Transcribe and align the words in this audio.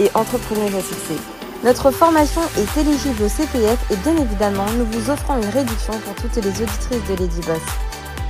et 0.00 0.10
entrepreneuse 0.14 0.74
à. 0.74 1.18
Notre 1.64 1.90
formation 1.90 2.42
est 2.58 2.80
éligible 2.80 3.22
au 3.22 3.28
CPF 3.28 3.90
et 3.90 3.96
bien 3.96 4.16
évidemment, 4.16 4.70
nous 4.72 4.84
vous 4.86 5.10
offrons 5.10 5.36
une 5.36 5.48
réduction 5.48 5.98
pour 6.00 6.14
toutes 6.16 6.36
les 6.36 6.50
auditrices 6.50 7.08
de 7.08 7.14
Lady 7.14 7.40
Boss. 7.46 7.62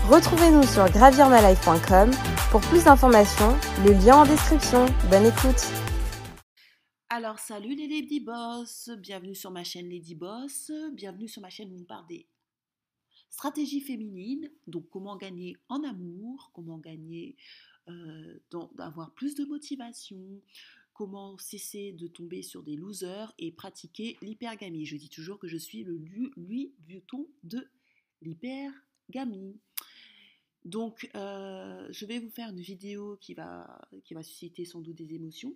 Retrouvez-nous 0.09 0.62
sur 0.65 0.88
gravirmalife.com 0.91 2.11
pour 2.51 2.61
plus 2.61 2.85
d'informations, 2.85 3.57
le 3.85 3.93
lien 3.93 4.19
en 4.19 4.24
description. 4.24 4.87
Bonne 5.11 5.27
écoute. 5.27 5.66
Alors 7.09 7.38
salut 7.38 7.74
les 7.74 7.88
Lady 7.88 8.21
Boss, 8.21 8.91
bienvenue 8.99 9.35
sur 9.35 9.51
ma 9.51 9.65
chaîne 9.65 9.88
Lady 9.88 10.15
Boss, 10.15 10.71
bienvenue 10.93 11.29
sur 11.29 11.43
ma 11.43 11.51
chaîne 11.51 11.73
où 11.73 11.80
on 11.80 11.85
parle 11.85 12.07
des 12.07 12.27
stratégies 13.30 13.80
féminines, 13.80 14.51
donc 14.66 14.88
comment 14.91 15.16
gagner 15.16 15.57
en 15.69 15.83
amour, 15.83 16.51
comment 16.55 16.79
gagner, 16.79 17.37
euh, 17.88 18.38
d'avoir 18.77 19.12
plus 19.15 19.35
de 19.35 19.45
motivation, 19.45 20.19
comment 20.95 21.37
cesser 21.39 21.93
de 21.93 22.07
tomber 22.07 22.43
sur 22.43 22.62
des 22.62 22.77
losers 22.77 23.35
et 23.39 23.52
pratiquer 23.52 24.16
l'hypergamie. 24.23 24.87
Je 24.87 24.97
dis 24.97 25.11
toujours 25.11 25.39
que 25.39 25.48
je 25.48 25.57
suis 25.57 25.83
le 25.83 25.96
lui 26.37 26.74
Vuitton 26.87 27.29
de 27.43 27.68
l'hypergamie. 28.23 29.59
Donc, 30.65 31.10
euh, 31.15 31.87
je 31.91 32.07
vais 32.07 32.21
vous 32.21 32.30
faire 32.30 32.49
une 32.49 32.60
vidéo 32.60 33.18
qui 33.21 33.35
va, 33.35 33.80
susciter 34.23 34.65
sans 34.65 34.80
doute 34.80 34.96
des 34.96 35.13
émotions, 35.15 35.55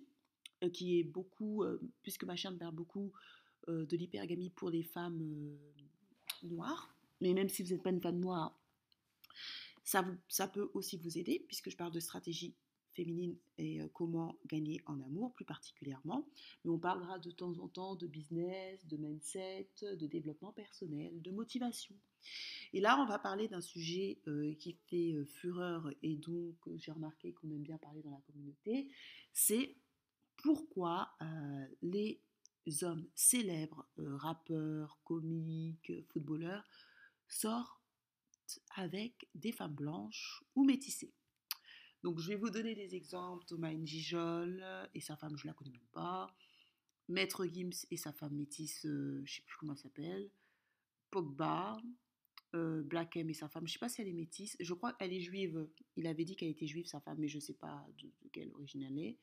euh, 0.63 0.69
qui 0.69 0.99
est 0.99 1.03
beaucoup, 1.03 1.63
euh, 1.63 1.79
puisque 2.03 2.25
ma 2.25 2.35
chaîne 2.35 2.57
parle 2.57 2.75
beaucoup 2.75 3.11
de 3.67 3.97
l'hypergamie 3.97 4.49
pour 4.49 4.71
les 4.71 4.81
femmes 4.81 5.55
noires. 6.41 6.95
Mais 7.21 7.33
même 7.33 7.49
si 7.49 7.61
vous 7.61 7.69
n'êtes 7.69 7.83
pas 7.83 7.91
une 7.91 8.01
femme 8.01 8.19
noire, 8.19 8.59
ça 9.83 10.47
peut 10.47 10.71
aussi 10.73 10.97
vous 10.97 11.19
aider, 11.19 11.43
puisque 11.47 11.69
je 11.69 11.77
parle 11.77 11.91
de 11.91 11.99
stratégie 11.99 12.55
féminine 12.99 13.37
et 13.57 13.79
comment 13.93 14.37
gagner 14.45 14.81
en 14.85 14.99
amour 14.99 15.33
plus 15.33 15.45
particulièrement. 15.45 16.27
Mais 16.63 16.71
on 16.71 16.79
parlera 16.79 17.17
de 17.17 17.31
temps 17.31 17.57
en 17.59 17.69
temps 17.69 17.95
de 17.95 18.07
business, 18.07 18.85
de 18.87 18.97
mindset, 18.97 19.69
de 19.81 20.05
développement 20.07 20.51
personnel, 20.51 21.21
de 21.21 21.31
motivation. 21.31 21.95
Et 22.73 22.81
là, 22.81 22.99
on 22.99 23.05
va 23.05 23.17
parler 23.17 23.47
d'un 23.47 23.61
sujet 23.61 24.19
qui 24.59 24.73
fait 24.87 25.15
fureur 25.25 25.89
et 26.03 26.17
donc 26.17 26.55
j'ai 26.75 26.91
remarqué 26.91 27.31
qu'on 27.31 27.49
aime 27.51 27.63
bien 27.63 27.77
parler 27.77 28.01
dans 28.01 28.11
la 28.11 28.21
communauté, 28.27 28.89
c'est 29.31 29.77
pourquoi 30.43 31.17
les 31.81 32.21
hommes 32.81 33.07
célèbres, 33.15 33.87
rappeurs, 33.97 34.99
comiques, 35.05 35.93
footballeurs, 36.09 36.67
sortent 37.29 38.61
avec 38.75 39.29
des 39.35 39.53
femmes 39.53 39.75
blanches 39.75 40.43
ou 40.55 40.65
métissées. 40.65 41.13
Donc, 42.03 42.19
je 42.19 42.29
vais 42.29 42.35
vous 42.35 42.49
donner 42.49 42.75
des 42.75 42.95
exemples. 42.95 43.45
Thomas 43.45 43.73
Njijol 43.73 44.63
et 44.93 45.01
sa 45.01 45.15
femme, 45.17 45.37
je 45.37 45.45
ne 45.45 45.51
la 45.51 45.53
connais 45.53 45.71
même 45.71 45.87
pas. 45.91 46.33
Maître 47.09 47.45
Gims 47.45 47.87
et 47.89 47.97
sa 47.97 48.13
femme 48.13 48.35
métisse, 48.35 48.85
euh, 48.85 49.21
je 49.25 49.31
ne 49.31 49.35
sais 49.37 49.41
plus 49.41 49.57
comment 49.57 49.73
elle 49.73 49.79
s'appelle. 49.79 50.29
Pogba, 51.09 51.77
euh, 52.55 52.83
Black 52.83 53.17
M 53.17 53.31
et 53.31 53.33
sa 53.33 53.49
femme, 53.49 53.67
je 53.67 53.71
ne 53.71 53.73
sais 53.73 53.79
pas 53.79 53.89
si 53.89 54.01
elle 54.01 54.07
est 54.07 54.13
métisse. 54.13 54.55
Je 54.59 54.73
crois 54.75 54.93
qu'elle 54.93 55.11
est 55.11 55.19
juive. 55.19 55.67
Il 55.97 56.05
avait 56.05 56.23
dit 56.23 56.35
qu'elle 56.35 56.49
était 56.49 56.67
juive, 56.67 56.85
sa 56.85 56.99
femme, 57.01 57.17
mais 57.17 57.27
je 57.27 57.37
ne 57.37 57.41
sais 57.41 57.55
pas 57.55 57.83
de, 57.97 58.11
quelle 58.31 58.51
origine 58.53 58.83
elle 58.83 58.99
est. 58.99 59.17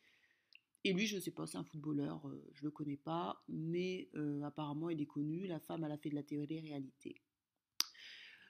Et 0.82 0.92
lui, 0.92 1.06
je 1.06 1.16
ne 1.16 1.20
sais 1.20 1.30
pas, 1.30 1.46
c'est 1.46 1.58
un 1.58 1.64
footballeur, 1.64 2.28
euh, 2.28 2.44
je 2.54 2.62
ne 2.62 2.66
le 2.66 2.70
connais 2.72 2.96
pas, 2.96 3.42
mais 3.48 4.08
apparemment 4.44 4.90
il 4.90 5.00
est 5.00 5.06
connu. 5.06 5.46
La 5.46 5.60
femme, 5.60 5.84
elle 5.84 5.92
a 5.92 5.98
fait 5.98 6.10
de 6.10 6.16
la 6.16 6.22
théorie 6.24 6.60
réalité. 6.60 7.22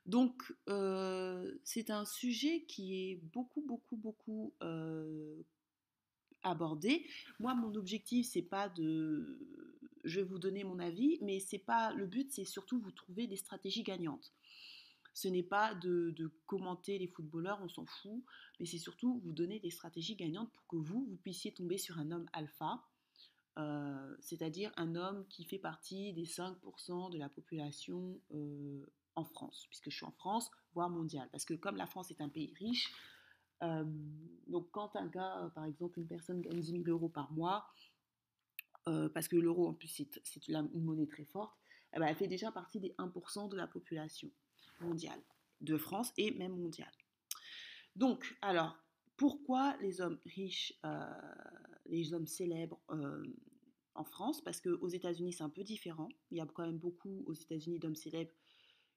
Donc, 0.06 0.54
euh, 0.68 1.58
c'est 1.64 1.90
un 1.90 2.04
sujet 2.04 2.62
qui 2.64 2.94
est 2.94 3.16
beaucoup, 3.16 3.62
beaucoup, 3.62 3.96
beaucoup 3.96 4.54
euh, 4.62 5.42
abordé. 6.42 7.06
Moi, 7.40 7.54
mon 7.54 7.74
objectif, 7.74 8.26
c'est 8.26 8.42
pas 8.42 8.68
de. 8.68 9.38
Je 10.04 10.20
vais 10.20 10.26
vous 10.26 10.38
donner 10.38 10.62
mon 10.62 10.78
avis, 10.78 11.18
mais 11.22 11.40
c'est 11.40 11.58
pas. 11.58 11.92
Le 11.92 12.06
but, 12.06 12.30
c'est 12.30 12.44
surtout 12.44 12.78
vous 12.78 12.92
trouver 12.92 13.26
des 13.26 13.36
stratégies 13.36 13.82
gagnantes. 13.82 14.32
Ce 15.12 15.26
n'est 15.28 15.42
pas 15.42 15.74
de, 15.74 16.14
commenter 16.46 16.98
les 16.98 17.08
footballeurs, 17.08 17.58
on 17.62 17.70
s'en 17.70 17.86
fout, 17.86 18.22
mais 18.60 18.66
c'est 18.66 18.78
surtout 18.78 19.18
vous 19.24 19.32
donner 19.32 19.58
des 19.58 19.70
stratégies 19.70 20.14
gagnantes 20.14 20.52
pour 20.52 20.66
que 20.66 20.76
vous, 20.76 21.06
vous 21.08 21.16
puissiez 21.16 21.52
tomber 21.52 21.78
sur 21.78 21.98
un 21.98 22.10
homme 22.10 22.26
alpha, 22.34 22.84
euh, 23.58 24.14
c'est-à-dire 24.20 24.70
un 24.76 24.94
homme 24.94 25.26
qui 25.28 25.44
fait 25.44 25.58
partie 25.58 26.12
des 26.12 26.26
5% 26.26 27.10
de 27.10 27.16
la 27.16 27.30
population 27.30 28.20
France, 29.24 29.66
puisque 29.68 29.90
je 29.90 29.96
suis 29.96 30.06
en 30.06 30.12
France, 30.12 30.50
voire 30.74 30.90
mondial. 30.90 31.28
Parce 31.32 31.44
que 31.44 31.54
comme 31.54 31.76
la 31.76 31.86
France 31.86 32.10
est 32.10 32.20
un 32.20 32.28
pays 32.28 32.52
riche, 32.58 32.92
euh, 33.62 33.84
donc 34.46 34.70
quand 34.70 34.96
un 34.96 35.06
gars, 35.06 35.50
par 35.54 35.64
exemple, 35.64 35.98
une 35.98 36.06
personne 36.06 36.40
gagne 36.40 36.60
10 36.60 36.72
000 36.72 36.84
euros 36.88 37.08
par 37.08 37.32
mois, 37.32 37.66
euh, 38.88 39.08
parce 39.08 39.28
que 39.28 39.36
l'euro 39.36 39.68
en 39.68 39.74
plus 39.74 39.88
c'est 39.88 40.48
une 40.48 40.84
monnaie 40.84 41.06
très 41.06 41.24
forte, 41.24 41.56
eh 41.94 41.98
ben, 41.98 42.06
elle 42.06 42.16
fait 42.16 42.28
déjà 42.28 42.52
partie 42.52 42.78
des 42.78 42.94
1% 42.98 43.48
de 43.48 43.56
la 43.56 43.66
population 43.66 44.30
mondiale, 44.80 45.20
de 45.60 45.76
France 45.76 46.12
et 46.18 46.32
même 46.32 46.56
mondiale. 46.56 46.92
Donc, 47.96 48.36
alors, 48.42 48.76
pourquoi 49.16 49.76
les 49.80 50.02
hommes 50.02 50.20
riches, 50.26 50.74
euh, 50.84 51.04
les 51.86 52.12
hommes 52.12 52.26
célèbres 52.26 52.78
en 53.94 54.04
France? 54.04 54.42
Parce 54.42 54.60
qu'aux 54.60 54.88
États-Unis, 54.88 55.32
c'est 55.32 55.42
un 55.42 55.48
peu 55.48 55.64
différent. 55.64 56.08
Il 56.30 56.36
y 56.36 56.40
a 56.40 56.46
quand 56.46 56.66
même 56.66 56.78
beaucoup 56.78 57.24
aux 57.26 57.32
États-Unis 57.32 57.78
d'hommes 57.78 57.96
célèbres 57.96 58.32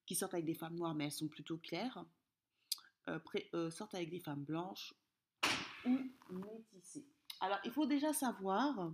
qui 0.09 0.15
sortent 0.15 0.33
avec 0.33 0.47
des 0.47 0.55
femmes 0.55 0.73
noires, 0.73 0.95
mais 0.95 1.05
elles 1.05 1.11
sont 1.11 1.27
plutôt 1.27 1.59
claires, 1.59 2.03
euh, 3.07 3.19
euh, 3.53 3.69
sortent 3.69 3.93
avec 3.93 4.09
des 4.09 4.19
femmes 4.19 4.43
blanches 4.43 4.95
ou 5.85 5.99
métissées. 6.31 7.05
Alors, 7.41 7.59
il 7.63 7.69
faut 7.69 7.85
déjà 7.85 8.11
savoir 8.11 8.91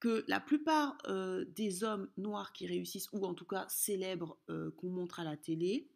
que 0.00 0.24
la 0.26 0.40
plupart 0.40 0.96
euh, 1.06 1.44
des 1.44 1.84
hommes 1.84 2.10
noirs 2.16 2.54
qui 2.54 2.66
réussissent, 2.66 3.10
ou 3.12 3.26
en 3.26 3.34
tout 3.34 3.44
cas 3.44 3.66
célèbres 3.68 4.38
qu'on 4.78 4.88
montre 4.88 5.20
à 5.20 5.24
la 5.24 5.36
télé, 5.36 5.86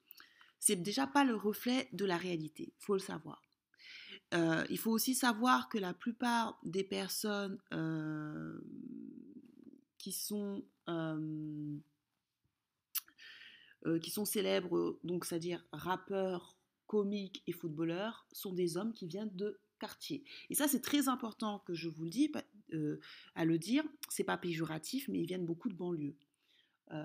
c'est 0.58 0.76
déjà 0.76 1.06
pas 1.06 1.24
le 1.24 1.34
reflet 1.34 1.88
de 1.94 2.04
la 2.04 2.18
réalité, 2.18 2.74
il 2.76 2.84
faut 2.84 2.92
le 2.92 3.00
savoir. 3.00 3.40
il 4.32 4.78
faut 4.78 4.90
aussi 4.90 5.14
savoir 5.14 5.70
que 5.70 5.78
la 5.78 5.94
plupart 5.94 6.60
des 6.62 6.84
personnes 6.84 7.58
qui 9.96 10.12
sont 10.12 10.62
qui 14.02 14.10
sont 14.10 14.24
célèbres, 14.24 14.76
euh, 14.76 15.00
donc 15.04 15.24
c'est-à-dire 15.24 15.64
rappeurs, 15.72 16.56
comiques 16.86 17.42
et 17.46 17.52
footballeurs, 17.52 18.26
sont 18.32 18.52
des 18.52 18.76
hommes 18.76 18.92
qui 18.92 19.06
viennent 19.06 19.34
de 19.34 19.58
quartier. 19.78 20.24
Et 20.50 20.54
ça, 20.54 20.68
c'est 20.68 20.80
très 20.80 21.08
important 21.08 21.60
que 21.60 21.72
je 21.72 21.88
vous 21.88 22.04
le 22.04 22.10
dis, 22.10 22.30
euh, 22.74 23.00
à 23.34 23.44
le 23.44 23.58
dire. 23.58 23.84
C'est 24.08 24.24
pas 24.24 24.36
péjoratif, 24.36 25.08
mais 25.08 25.20
ils 25.20 25.26
viennent 25.26 25.46
beaucoup 25.46 25.68
de 25.68 25.74
banlieues. 25.74 26.16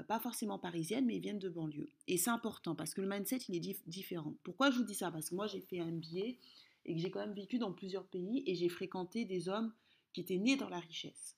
pas 0.07 0.19
forcément 0.19 0.57
parisiennes, 0.57 1.05
mais 1.05 1.17
ils 1.17 1.21
viennent 1.21 1.39
de 1.39 1.47
banlieue. 1.47 1.91
Et 2.07 2.17
c'est 2.17 2.31
important 2.31 2.73
parce 2.75 2.95
que 2.95 3.01
le 3.01 3.07
mindset, 3.07 3.41
il 3.49 3.55
est 3.55 3.87
différent. 3.87 4.35
Pourquoi 4.41 4.71
je 4.71 4.79
vous 4.79 4.83
dis 4.83 4.95
ça? 4.95 5.11
Parce 5.11 5.29
que 5.29 5.35
moi, 5.35 5.45
j'ai 5.45 5.61
fait 5.61 5.79
un 5.79 5.91
billet 5.91 6.39
et 6.85 6.95
que 6.95 6.99
j'ai 6.99 7.11
quand 7.11 7.19
même 7.19 7.35
vécu 7.35 7.59
dans 7.59 7.71
plusieurs 7.71 8.07
pays 8.07 8.43
et 8.47 8.55
j'ai 8.55 8.67
fréquenté 8.67 9.25
des 9.25 9.47
hommes 9.47 9.71
qui 10.11 10.21
étaient 10.21 10.39
nés 10.39 10.55
dans 10.55 10.69
la 10.69 10.79
richesse. 10.79 11.37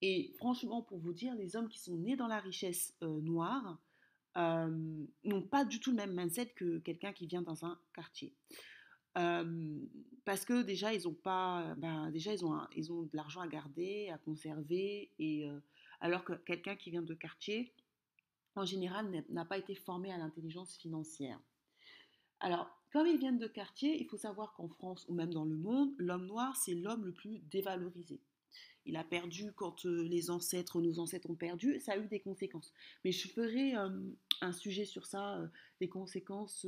Et 0.00 0.32
franchement, 0.38 0.80
pour 0.80 0.98
vous 0.98 1.12
dire, 1.12 1.34
les 1.34 1.54
hommes 1.54 1.68
qui 1.68 1.78
sont 1.78 1.96
nés 1.96 2.16
dans 2.16 2.28
la 2.28 2.40
richesse 2.40 2.94
noire, 3.02 3.78
n'ont 4.36 5.42
pas 5.42 5.64
du 5.64 5.80
tout 5.80 5.90
le 5.90 5.96
même 5.96 6.14
mindset 6.14 6.46
que 6.54 6.78
quelqu'un 6.78 7.12
qui 7.12 7.26
vient 7.26 7.42
dans 7.42 7.64
un 7.64 7.78
quartier. 7.94 8.34
Parce 9.14 10.44
que 10.44 10.62
déjà 10.62 10.92
ils 10.92 11.08
ont 11.08 11.14
pas, 11.14 11.74
ben, 11.78 12.10
déjà 12.10 12.34
ils 12.34 12.44
ont, 12.44 13.02
de 13.02 13.16
l'argent 13.16 13.40
à 13.40 13.48
garder, 13.48 14.10
à 14.10 14.18
conserver, 14.18 15.10
et 15.18 15.48
alors 16.00 16.24
que 16.24 16.34
quelqu'un 16.34 16.76
qui 16.76 16.90
vient 16.90 17.02
de 17.02 17.14
quartier, 17.14 17.72
en 18.56 18.64
général, 18.64 19.24
n'a 19.28 19.44
pas 19.44 19.58
été 19.58 19.74
formé 19.74 20.12
à 20.12 20.18
l'intelligence 20.18 20.76
financière. 20.76 21.38
Alors, 22.40 22.70
comme 22.92 23.06
ils 23.06 23.18
viennent 23.18 23.38
de 23.38 23.46
quartier, 23.46 24.00
il 24.00 24.06
faut 24.06 24.16
savoir 24.16 24.54
qu'en 24.54 24.68
France 24.68 25.06
ou 25.08 25.14
même 25.14 25.32
dans 25.32 25.44
le 25.44 25.56
monde, 25.56 25.92
l'homme 25.98 26.26
noir, 26.26 26.56
c'est 26.56 26.74
l'homme 26.74 27.04
le 27.04 27.12
plus 27.12 27.38
dévalorisé 27.50 28.20
il 28.86 28.96
a 28.96 29.04
perdu 29.04 29.52
quand 29.52 29.84
euh, 29.84 30.02
les 30.02 30.30
ancêtres, 30.30 30.80
nos 30.80 30.98
ancêtres 30.98 31.28
ont 31.28 31.34
perdu, 31.34 31.78
ça 31.80 31.92
a 31.92 31.98
eu 31.98 32.06
des 32.06 32.20
conséquences. 32.20 32.72
Mais 33.04 33.12
je 33.12 33.28
ferai 33.28 33.76
euh, 33.76 33.90
un 34.40 34.52
sujet 34.52 34.84
sur 34.84 35.06
ça, 35.06 35.38
euh, 35.38 35.46
les 35.80 35.88
conséquences 35.88 36.66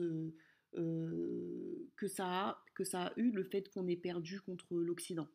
que, 0.75 2.09
ça 2.09 2.27
a, 2.27 2.65
que 2.75 2.85
ça 2.85 3.07
a 3.07 3.13
eu, 3.17 3.31
le 3.31 3.45
fait 3.45 3.71
qu'on 3.71 3.87
ait 3.87 3.97
perdu 3.97 4.41
contre 4.41 4.75
l'Occident. 4.75 5.29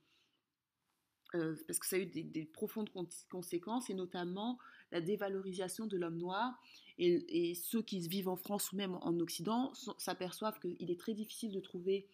euh, 1.36 1.56
parce 1.66 1.80
que 1.80 1.88
ça 1.88 1.96
a 1.96 2.00
eu 2.00 2.06
des, 2.06 2.46
profondes 2.46 2.92
conséquences, 3.30 3.90
et 3.90 3.94
notamment 3.94 4.60
la 4.92 5.02
dévalorisation 5.02 5.88
de 5.88 5.98
l'homme 5.98 6.18
noir. 6.18 6.54
Et, 7.00 7.56
ceux 7.56 7.82
qui 7.82 8.00
vivent 8.08 8.30
en 8.30 8.36
France 8.36 8.72
ou 8.72 8.76
même 8.76 8.96
en 9.02 9.20
Occident 9.20 9.74
s'aperçoivent 9.98 10.60
qu'il 10.60 10.92
est 10.92 11.00
très 11.00 11.14
difficile 11.14 11.52
de 11.52 11.60
trouver, 11.60 12.08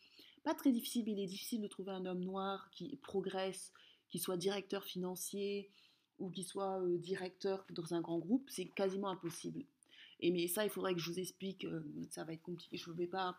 pas 0.43 0.53
très 0.53 0.71
difficile, 0.71 1.03
mais 1.05 1.11
il 1.11 1.19
est 1.19 1.27
difficile 1.27 1.61
de 1.61 1.67
trouver 1.67 1.91
un 1.91 2.05
homme 2.05 2.23
noir 2.23 2.69
qui 2.71 2.95
progresse, 2.97 3.73
qui 4.09 4.19
soit 4.19 4.37
directeur 4.37 4.83
financier 4.83 5.69
ou 6.17 6.29
qui 6.29 6.43
soit 6.43 6.81
euh, 6.81 6.97
directeur 6.97 7.65
dans 7.69 7.93
un 7.93 8.01
grand 8.01 8.19
groupe. 8.19 8.49
C'est 8.49 8.67
quasiment 8.67 9.09
impossible. 9.09 9.65
Et 10.19 10.31
mais 10.31 10.47
ça, 10.47 10.63
il 10.65 10.69
faudrait 10.69 10.93
que 10.93 10.99
je 10.99 11.09
vous 11.09 11.19
explique, 11.19 11.65
euh, 11.65 11.81
ça 12.09 12.23
va 12.23 12.33
être 12.33 12.41
compliqué, 12.41 12.77
je 12.77 12.89
ne 12.89 12.95
vais 12.95 13.07
pas... 13.07 13.37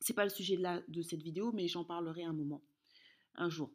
C'est 0.00 0.14
pas 0.14 0.24
le 0.24 0.30
sujet 0.30 0.58
de, 0.88 1.02
cette 1.02 1.22
vidéo, 1.22 1.52
mais 1.52 1.66
j'en 1.66 1.84
parlerai 1.84 2.24
un 2.24 2.34
moment, 2.34 2.62
un 3.36 3.48
jour. 3.48 3.70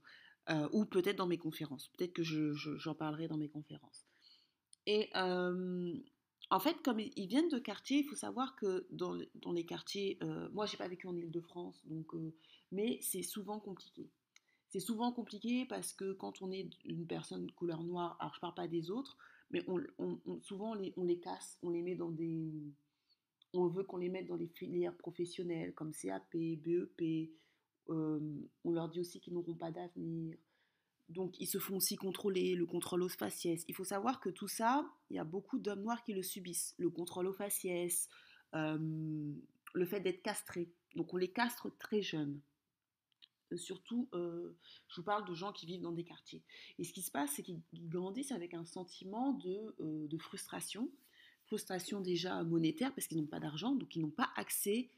Euh, 0.50 0.68
ou 0.74 0.86
peut-être 0.86 1.16
dans 1.16 1.26
mes 1.26 1.40
conférences. 1.40 1.88
Peut-être 1.90 2.14
que 2.14 2.24
j'en 2.24 2.94
parlerai 2.94 3.28
dans 3.28 3.38
mes 3.38 3.50
conférences. 3.50 4.06
Et 4.86 5.10
euh, 5.16 5.94
en 6.52 6.60
fait, 6.60 6.82
comme 6.84 7.00
ils 7.00 7.28
viennent 7.28 7.50
de 7.50 7.58
quartiers, 7.58 8.00
il 8.00 8.04
faut 8.04 8.16
savoir 8.16 8.56
que 8.56 8.86
dans, 8.92 9.16
les 9.52 9.66
quartiers, 9.66 10.20
moi 10.52 10.68
j'ai 10.68 10.78
pas 10.78 10.88
vécu 10.88 11.08
en 11.08 11.16
Ile-de-France, 11.16 11.82
donc, 11.86 12.12
mais 12.72 13.00
c'est 13.02 13.24
souvent 13.24 13.60
compliqué. 13.60 14.12
C'est 14.70 14.80
souvent 14.80 15.12
compliqué 15.12 15.66
parce 15.66 15.94
que 15.94 16.14
quand 16.14 16.42
on 16.42 16.52
est 16.52 16.70
une 16.86 17.08
personne 17.08 17.52
couleur 17.52 17.84
noire, 17.84 18.18
alors 18.20 18.36
je 18.36 18.40
parle 18.40 18.54
pas 18.54 18.68
des 18.68 18.92
autres, 18.92 19.18
mais 19.50 19.64
on, 19.68 19.82
souvent 20.42 20.76
on 20.96 21.04
les, 21.04 21.20
casse, 21.20 21.58
on 21.64 21.70
les 21.72 21.82
met 21.82 21.96
dans 21.96 22.12
des... 22.12 22.54
On 23.54 23.68
veut 23.68 23.84
qu'on 23.84 23.98
les 23.98 24.10
mette 24.10 24.28
dans 24.28 24.36
les 24.36 24.48
filières 24.48 24.96
professionnelles 24.96 25.74
comme 25.74 25.92
CAP, 25.92 26.36
BEP, 26.36 27.32
on 27.88 28.72
leur 28.72 28.90
dit 28.90 29.00
aussi 29.00 29.20
qu'ils 29.20 29.34
n'auront 29.34 29.56
pas 29.56 29.72
d'avenir. 29.72 30.38
Donc 31.10 31.40
ils 31.40 31.48
se 31.48 31.58
font 31.58 31.78
aussi 31.78 31.96
contrôler, 31.96 32.54
le 32.54 32.68
contrôle 32.68 33.02
aux 33.02 33.10
faciès. 33.10 33.66
Il 33.68 33.74
faut 33.74 33.84
savoir 33.84 34.22
que 34.22 34.30
tout 34.30 34.48
ça, 34.48 34.88
il 35.10 35.16
y 35.16 35.20
a 35.20 35.24
beaucoup 35.24 35.58
d'hommes 35.58 35.82
noirs 35.82 36.04
qui 36.04 36.14
le 36.14 36.22
subissent. 36.22 36.76
Le 36.78 36.92
contrôle 36.92 37.26
aux 37.26 37.34
faciès, 37.34 38.08
le 38.54 39.86
fait 39.88 40.02
d'être 40.02 40.22
castré. 40.22 40.72
Donc 40.96 41.12
on 41.16 41.18
les 41.18 41.32
castre 41.32 41.76
très 41.80 42.04
jeunes. 42.04 42.40
Euh, 43.52 43.58
surtout, 43.58 44.08
euh, 44.14 44.56
je 44.88 44.98
vous 44.98 45.04
parle 45.04 45.28
de 45.28 45.34
gens 45.34 45.52
qui 45.52 45.66
vivent 45.66 45.82
dans 45.82 45.92
des 45.92 46.04
quartiers. 46.04 46.42
Et 46.78 46.84
ce 46.84 46.94
qui 46.94 47.02
se 47.02 47.12
passe, 47.12 47.32
c'est 47.36 47.44
qu'ils 47.44 47.62
grandissent 47.74 48.32
avec 48.32 48.54
un 48.54 48.66
sentiment 48.66 49.34
de, 49.34 49.76
euh, 49.80 50.18
frustration. 50.20 50.90
Frustration 51.46 52.02
déjà 52.02 52.44
monétaire 52.44 52.94
parce 52.94 53.08
qu'ils 53.08 53.18
n'ont 53.18 53.28
pas 53.28 53.40
d'argent, 53.40 53.74
donc 53.74 53.96
ils 53.96 54.02
n'ont 54.02 54.12
pas 54.12 54.30
accès 54.36 54.90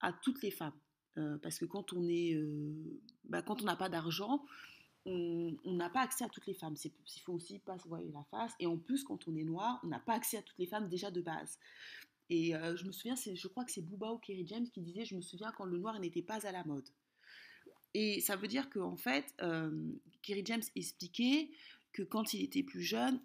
à 0.00 0.12
toutes 0.12 0.42
les 0.42 0.50
femmes. 0.50 0.74
Parce 1.42 1.60
que 1.60 1.64
quand 1.64 1.92
on 1.92 2.08
est, 2.08 2.36
bah, 3.22 3.40
quand 3.40 3.62
on 3.62 3.64
n'a 3.64 3.76
pas 3.76 3.88
d'argent, 3.88 4.44
on 5.06 5.54
n'a 5.64 5.88
pas 5.88 6.00
accès 6.00 6.24
à 6.24 6.28
toutes 6.28 6.46
les 6.46 6.54
femmes. 6.54 6.74
Il 6.84 7.20
faut 7.22 7.34
aussi 7.34 7.60
pas 7.60 7.78
se 7.78 7.86
voir 7.86 8.02
la 8.02 8.24
face. 8.24 8.52
Et 8.58 8.66
en 8.66 8.76
plus, 8.76 9.04
quand 9.04 9.28
on 9.28 9.36
est 9.36 9.44
noir, 9.44 9.78
on 9.84 9.86
n'a 9.86 10.00
pas 10.00 10.14
accès 10.14 10.38
à 10.38 10.42
toutes 10.42 10.58
les 10.58 10.66
femmes 10.66 10.88
déjà 10.88 11.12
de 11.12 11.22
base. 11.22 11.60
Et 12.30 12.50
je 12.50 12.84
me 12.84 12.90
souviens, 12.90 13.14
je 13.14 13.48
crois 13.48 13.64
que 13.64 13.70
c'est 13.70 13.80
Booba 13.80 14.12
ou 14.12 14.18
Kerry 14.18 14.44
James 14.44 14.68
qui 14.68 14.82
disait, 14.82 15.04
je 15.04 15.14
me 15.14 15.22
souviens 15.22 15.52
quand 15.56 15.64
le 15.64 15.78
noir 15.78 16.00
n'était 16.00 16.20
pas 16.20 16.44
à 16.44 16.50
la 16.50 16.64
mode. 16.64 16.88
Et 17.94 18.20
ça 18.20 18.36
veut 18.36 18.48
dire 18.48 18.68
qu'en 18.70 18.96
fait, 18.96 19.34
Kerry 20.22 20.42
James 20.44 20.62
expliquait 20.74 21.50
que 21.92 22.02
quand 22.02 22.34
il 22.34 22.42
était 22.42 22.64
plus 22.64 22.82
jeune, 22.82 23.20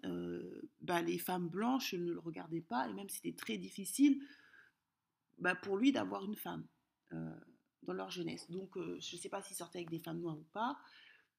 bah, 0.80 1.02
les 1.02 1.18
femmes 1.18 1.48
blanches 1.48 1.94
ne 1.94 2.12
le 2.12 2.20
regardaient 2.20 2.60
pas, 2.60 2.88
et 2.88 2.92
même 2.92 3.08
c'était 3.08 3.32
très 3.32 3.58
difficile 3.58 4.22
bah, 5.38 5.56
pour 5.56 5.76
lui 5.76 5.90
d'avoir 5.90 6.24
une 6.24 6.36
femme 6.36 6.64
dans 7.82 7.92
leur 7.92 8.10
jeunesse. 8.10 8.50
Donc, 8.50 8.76
euh, 8.76 8.98
je 9.00 9.16
ne 9.16 9.20
sais 9.20 9.28
pas 9.28 9.42
s'ils 9.42 9.56
sortaient 9.56 9.78
avec 9.78 9.90
des 9.90 9.98
femmes 9.98 10.20
noires 10.20 10.38
ou 10.38 10.46
pas, 10.52 10.78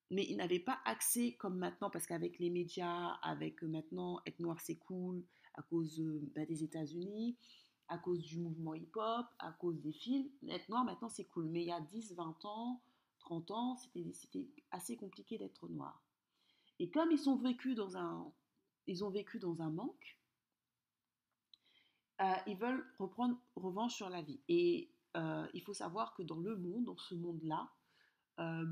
mais 0.09 0.25
ils 0.29 0.37
n'avaient 0.37 0.59
pas 0.59 0.79
accès 0.85 1.33
comme 1.33 1.57
maintenant, 1.57 1.89
parce 1.89 2.05
qu'avec 2.05 2.39
les 2.39 2.49
médias, 2.49 3.17
avec 3.21 3.63
euh, 3.63 3.67
maintenant 3.67 4.21
être 4.25 4.39
noir 4.39 4.59
c'est 4.59 4.75
cool, 4.75 5.23
à 5.55 5.61
cause 5.61 5.99
euh, 5.99 6.21
bah, 6.35 6.45
des 6.45 6.63
États-Unis, 6.63 7.37
à 7.87 7.97
cause 7.97 8.21
du 8.21 8.37
mouvement 8.39 8.73
hip-hop, 8.73 9.25
à 9.39 9.51
cause 9.53 9.79
des 9.81 9.91
films, 9.91 10.29
être 10.49 10.69
noir 10.69 10.83
maintenant 10.83 11.09
c'est 11.09 11.25
cool. 11.25 11.47
Mais 11.49 11.61
il 11.61 11.67
y 11.67 11.71
a 11.71 11.81
10, 11.81 12.13
20 12.15 12.45
ans, 12.45 12.81
30 13.21 13.51
ans, 13.51 13.75
c'était 13.75 14.49
assez 14.71 14.97
compliqué 14.97 15.37
d'être 15.37 15.67
noir. 15.69 16.03
Et 16.79 16.89
comme 16.89 17.11
ils 17.11 17.19
sont 17.19 17.37
vécus 17.37 17.75
dans 17.75 17.97
un, 17.97 18.31
ils 18.87 19.03
ont 19.03 19.09
vécu 19.09 19.39
dans 19.39 19.61
un 19.61 19.69
manque, 19.69 20.17
ils 22.45 22.57
veulent 22.57 22.85
reprendre 22.99 23.35
revanche 23.55 23.95
sur 23.95 24.09
la 24.09 24.21
vie. 24.21 24.39
Et 24.47 24.91
euh, 25.17 25.47
il 25.53 25.61
faut 25.61 25.73
savoir 25.73 26.13
que 26.13 26.23
dans 26.23 26.39
le 26.39 26.55
monde, 26.55 26.85
dans 26.85 26.97
ce 26.97 27.15
monde-là, 27.15 27.69
euh, 28.39 28.65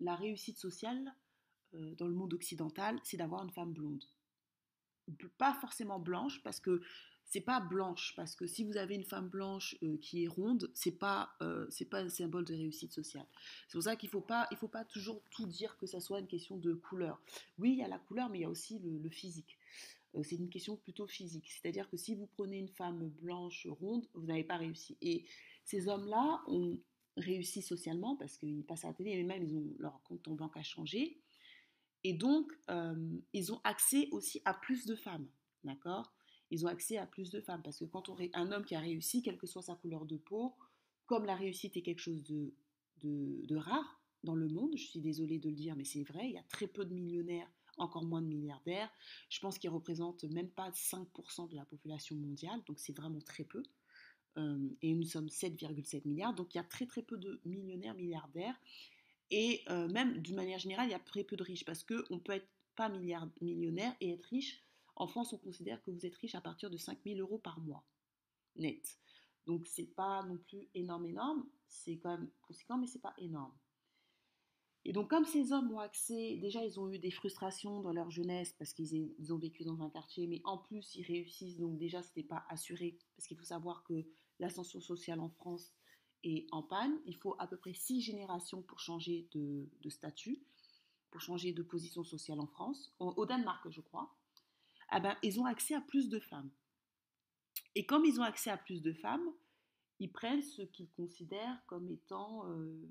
la 0.00 0.14
réussite 0.14 0.58
sociale 0.58 1.14
euh, 1.74 1.94
dans 1.94 2.06
le 2.06 2.14
monde 2.14 2.34
occidental, 2.34 2.98
c'est 3.02 3.16
d'avoir 3.16 3.42
une 3.42 3.50
femme 3.50 3.72
blonde. 3.72 4.04
Pas 5.38 5.54
forcément 5.54 5.98
blanche, 5.98 6.42
parce 6.42 6.60
que 6.60 6.82
c'est 7.32 7.40
pas 7.40 7.60
blanche, 7.60 8.12
parce 8.14 8.36
que 8.36 8.46
si 8.46 8.62
vous 8.62 8.76
avez 8.76 8.94
une 8.94 9.04
femme 9.04 9.30
blanche 9.30 9.74
qui 10.02 10.24
est 10.24 10.28
ronde, 10.28 10.70
c'est 10.74 10.98
pas 10.98 11.34
c'est 11.70 11.88
pas 11.88 12.00
un 12.00 12.10
symbole 12.10 12.44
de 12.44 12.52
réussite 12.52 12.92
sociale. 12.92 13.26
C'est 13.68 13.78
pour 13.78 13.84
ça 13.84 13.96
qu'il 13.96 14.10
faut 14.10 14.20
pas 14.20 14.46
il 14.50 14.58
faut 14.58 14.68
pas 14.68 14.84
toujours 14.84 15.22
tout 15.30 15.46
dire 15.46 15.78
que 15.78 15.86
ça 15.86 15.98
soit 16.00 16.20
une 16.20 16.26
question 16.26 16.58
de 16.58 16.74
couleur. 16.74 17.22
Oui, 17.58 17.70
il 17.70 17.78
y 17.78 17.82
a 17.82 17.88
la 17.88 17.98
couleur, 17.98 18.28
mais 18.28 18.40
il 18.40 18.42
y 18.42 18.44
a 18.44 18.50
aussi 18.50 18.78
le 18.80 19.08
physique. 19.08 19.56
Euh, 20.14 20.22
c'est 20.22 20.36
une 20.36 20.50
question 20.50 20.76
plutôt 20.76 21.06
physique. 21.06 21.50
C'est-à-dire 21.50 21.88
que 21.88 21.96
si 21.96 22.14
vous 22.14 22.26
prenez 22.26 22.58
une 22.58 22.68
femme 22.68 23.08
blanche 23.22 23.66
ronde, 23.70 24.06
vous 24.14 24.26
n'avez 24.26 24.44
pas 24.44 24.56
réussi. 24.56 24.96
Et 25.00 25.24
ces 25.64 25.88
hommes-là 25.88 26.42
ont 26.48 26.78
réussi 27.16 27.62
socialement 27.62 28.16
parce 28.16 28.36
qu'ils 28.36 28.64
passent 28.64 28.84
à 28.84 28.88
la 28.88 28.94
télé 28.94 29.12
et 29.12 29.22
même 29.22 29.42
ils 29.42 29.54
ont 29.56 29.74
leur 29.78 30.02
compte 30.02 30.28
en 30.28 30.34
banque 30.34 30.56
à 30.56 30.62
changer. 30.62 31.18
Et 32.04 32.12
donc, 32.12 32.52
euh, 32.68 33.16
ils 33.32 33.52
ont 33.52 33.60
accès 33.64 34.08
aussi 34.10 34.42
à 34.44 34.54
plus 34.54 34.86
de 34.86 34.94
femmes. 34.94 35.28
D'accord? 35.64 36.12
Ils 36.52 36.64
ont 36.64 36.68
accès 36.68 36.98
à 36.98 37.06
plus 37.06 37.30
de 37.30 37.40
femmes 37.40 37.62
parce 37.62 37.78
que 37.80 37.84
quand 37.84 38.08
on 38.08 38.16
un 38.34 38.52
homme 38.52 38.64
qui 38.64 38.76
a 38.76 38.80
réussi, 38.80 39.22
quelle 39.22 39.38
que 39.38 39.48
soit 39.48 39.62
sa 39.62 39.74
couleur 39.74 40.04
de 40.04 40.16
peau, 40.16 40.54
comme 41.06 41.24
la 41.24 41.34
réussite 41.34 41.76
est 41.76 41.82
quelque 41.82 41.98
chose 41.98 42.22
de, 42.22 42.54
de 43.02 43.56
rare 43.56 44.00
dans 44.22 44.36
le 44.36 44.46
monde, 44.46 44.76
je 44.76 44.84
suis 44.84 45.00
désolée 45.00 45.40
de 45.40 45.48
le 45.48 45.56
dire, 45.56 45.74
mais 45.74 45.84
c'est 45.84 46.04
vrai, 46.04 46.28
il 46.28 46.34
y 46.34 46.38
a 46.38 46.44
très 46.44 46.68
peu 46.68 46.84
de 46.84 46.94
millionnaires 46.94 47.48
encore 47.78 48.04
moins 48.04 48.22
de 48.22 48.26
milliardaires. 48.26 48.90
Je 49.28 49.40
pense 49.40 49.58
qu'ils 49.58 49.70
représentent 49.70 50.24
même 50.24 50.48
pas 50.48 50.70
5% 50.70 51.48
de 51.50 51.56
la 51.56 51.64
population 51.64 52.16
mondiale, 52.16 52.60
donc 52.66 52.78
c'est 52.78 52.96
vraiment 52.96 53.20
très 53.20 53.44
peu. 53.44 53.62
Euh, 54.38 54.68
et 54.80 54.94
nous 54.94 55.04
sommes 55.04 55.26
7,7 55.26 56.06
milliards, 56.06 56.34
donc 56.34 56.54
il 56.54 56.58
y 56.58 56.60
a 56.60 56.64
très 56.64 56.86
très 56.86 57.02
peu 57.02 57.18
de 57.18 57.40
millionnaires, 57.44 57.94
milliardaires. 57.94 58.58
Et 59.30 59.62
euh, 59.70 59.88
même 59.88 60.18
d'une 60.18 60.36
manière 60.36 60.58
générale, 60.58 60.88
il 60.88 60.92
y 60.92 60.94
a 60.94 60.98
très 60.98 61.24
peu 61.24 61.36
de 61.36 61.42
riches, 61.42 61.64
parce 61.64 61.84
qu'on 61.84 62.18
peut 62.18 62.32
être 62.32 62.48
pas 62.76 62.88
milliard, 62.88 63.28
millionnaire 63.40 63.94
et 64.00 64.12
être 64.12 64.24
riche. 64.26 64.62
En 65.02 65.08
France, 65.08 65.32
on 65.32 65.38
considère 65.38 65.82
que 65.82 65.90
vous 65.90 66.06
êtes 66.06 66.14
riche 66.14 66.36
à 66.36 66.40
partir 66.40 66.70
de 66.70 66.76
5000 66.76 67.20
euros 67.20 67.38
par 67.38 67.58
mois, 67.58 67.84
net. 68.54 69.00
Donc 69.46 69.66
c'est 69.66 69.92
pas 69.96 70.22
non 70.22 70.38
plus 70.38 70.68
énorme, 70.74 71.06
énorme. 71.06 71.44
C'est 71.66 71.98
quand 71.98 72.16
même 72.16 72.30
conséquent, 72.42 72.78
mais 72.78 72.86
c'est 72.86 73.00
pas 73.00 73.12
énorme. 73.18 73.52
Et 74.84 74.92
donc, 74.92 75.10
comme 75.10 75.24
ces 75.24 75.52
hommes 75.52 75.72
ont 75.72 75.80
accès, 75.80 76.36
déjà, 76.36 76.64
ils 76.64 76.78
ont 76.78 76.88
eu 76.88 77.00
des 77.00 77.10
frustrations 77.10 77.80
dans 77.80 77.92
leur 77.92 78.12
jeunesse 78.12 78.54
parce 78.56 78.72
qu'ils 78.72 79.32
ont 79.32 79.38
vécu 79.38 79.64
dans 79.64 79.82
un 79.82 79.90
quartier, 79.90 80.28
mais 80.28 80.40
en 80.44 80.58
plus, 80.58 80.94
ils 80.94 81.04
réussissent, 81.04 81.58
donc 81.58 81.78
déjà, 81.78 82.00
ce 82.00 82.10
n'était 82.10 82.28
pas 82.28 82.44
assuré. 82.48 82.96
Parce 83.16 83.26
qu'il 83.26 83.36
faut 83.36 83.42
savoir 83.42 83.82
que 83.82 84.06
l'ascension 84.38 84.80
sociale 84.80 85.18
en 85.18 85.30
France 85.30 85.72
est 86.22 86.46
en 86.52 86.62
panne. 86.62 86.96
Il 87.06 87.16
faut 87.16 87.34
à 87.40 87.48
peu 87.48 87.56
près 87.56 87.74
six 87.74 88.00
générations 88.00 88.62
pour 88.62 88.78
changer 88.78 89.28
de, 89.32 89.68
statut, 89.88 90.44
pour 91.10 91.20
changer 91.20 91.52
de 91.52 91.64
position 91.64 92.04
sociale 92.04 92.38
en 92.38 92.46
France, 92.46 92.94
au, 93.00 93.26
Danemark, 93.26 93.68
je 93.68 93.80
crois. 93.80 94.14
Ah 94.94 95.00
ben, 95.00 95.16
ils 95.22 95.40
ont 95.40 95.46
accès 95.46 95.74
à 95.74 95.80
plus 95.80 96.08
de 96.08 96.20
femmes. 96.20 96.50
Et 97.74 97.86
comme 97.86 98.04
ils 98.04 98.20
ont 98.20 98.24
accès 98.24 98.50
à 98.50 98.56
plus 98.56 98.82
de 98.82 98.92
femmes, 98.92 99.26
ils 99.98 100.12
prennent 100.12 100.42
ce 100.42 100.62
qu'ils 100.62 100.90
considèrent 100.90 101.62
comme 101.66 101.88
étant. 101.88 102.46
Euh, 102.50 102.88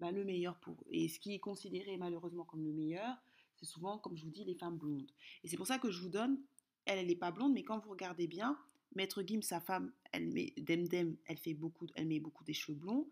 bah, 0.00 0.10
le 0.10 0.24
meilleur 0.24 0.56
pour 0.60 0.74
eux. 0.74 0.86
Et 0.90 1.08
ce 1.08 1.20
qui 1.20 1.34
est 1.34 1.38
considéré 1.38 1.96
malheureusement 1.96 2.44
comme 2.44 2.64
le 2.64 2.72
meilleur, 2.72 3.16
c'est 3.56 3.66
souvent, 3.66 3.98
comme 3.98 4.16
je 4.16 4.24
vous 4.24 4.30
dis, 4.30 4.44
les 4.44 4.54
femmes 4.54 4.78
blondes. 4.78 5.10
Et 5.44 5.48
c'est 5.48 5.56
pour 5.56 5.66
ça 5.66 5.78
que 5.78 5.90
je 5.90 6.00
vous 6.00 6.08
donne, 6.08 6.40
elle, 6.86 6.98
elle 6.98 7.06
n'est 7.06 7.16
pas 7.16 7.30
blonde, 7.30 7.52
mais 7.52 7.62
quand 7.62 7.78
vous 7.78 7.90
regardez 7.90 8.26
bien, 8.26 8.58
Maître 8.94 9.22
Gim, 9.22 9.42
sa 9.42 9.60
femme, 9.60 9.92
elle 10.12 10.28
met, 10.32 10.54
Demdem, 10.56 11.16
elle, 11.26 11.36
fait 11.36 11.54
beaucoup, 11.54 11.86
elle 11.94 12.06
met 12.06 12.18
beaucoup 12.18 12.44
des 12.44 12.54
cheveux 12.54 12.76
blonds. 12.76 13.08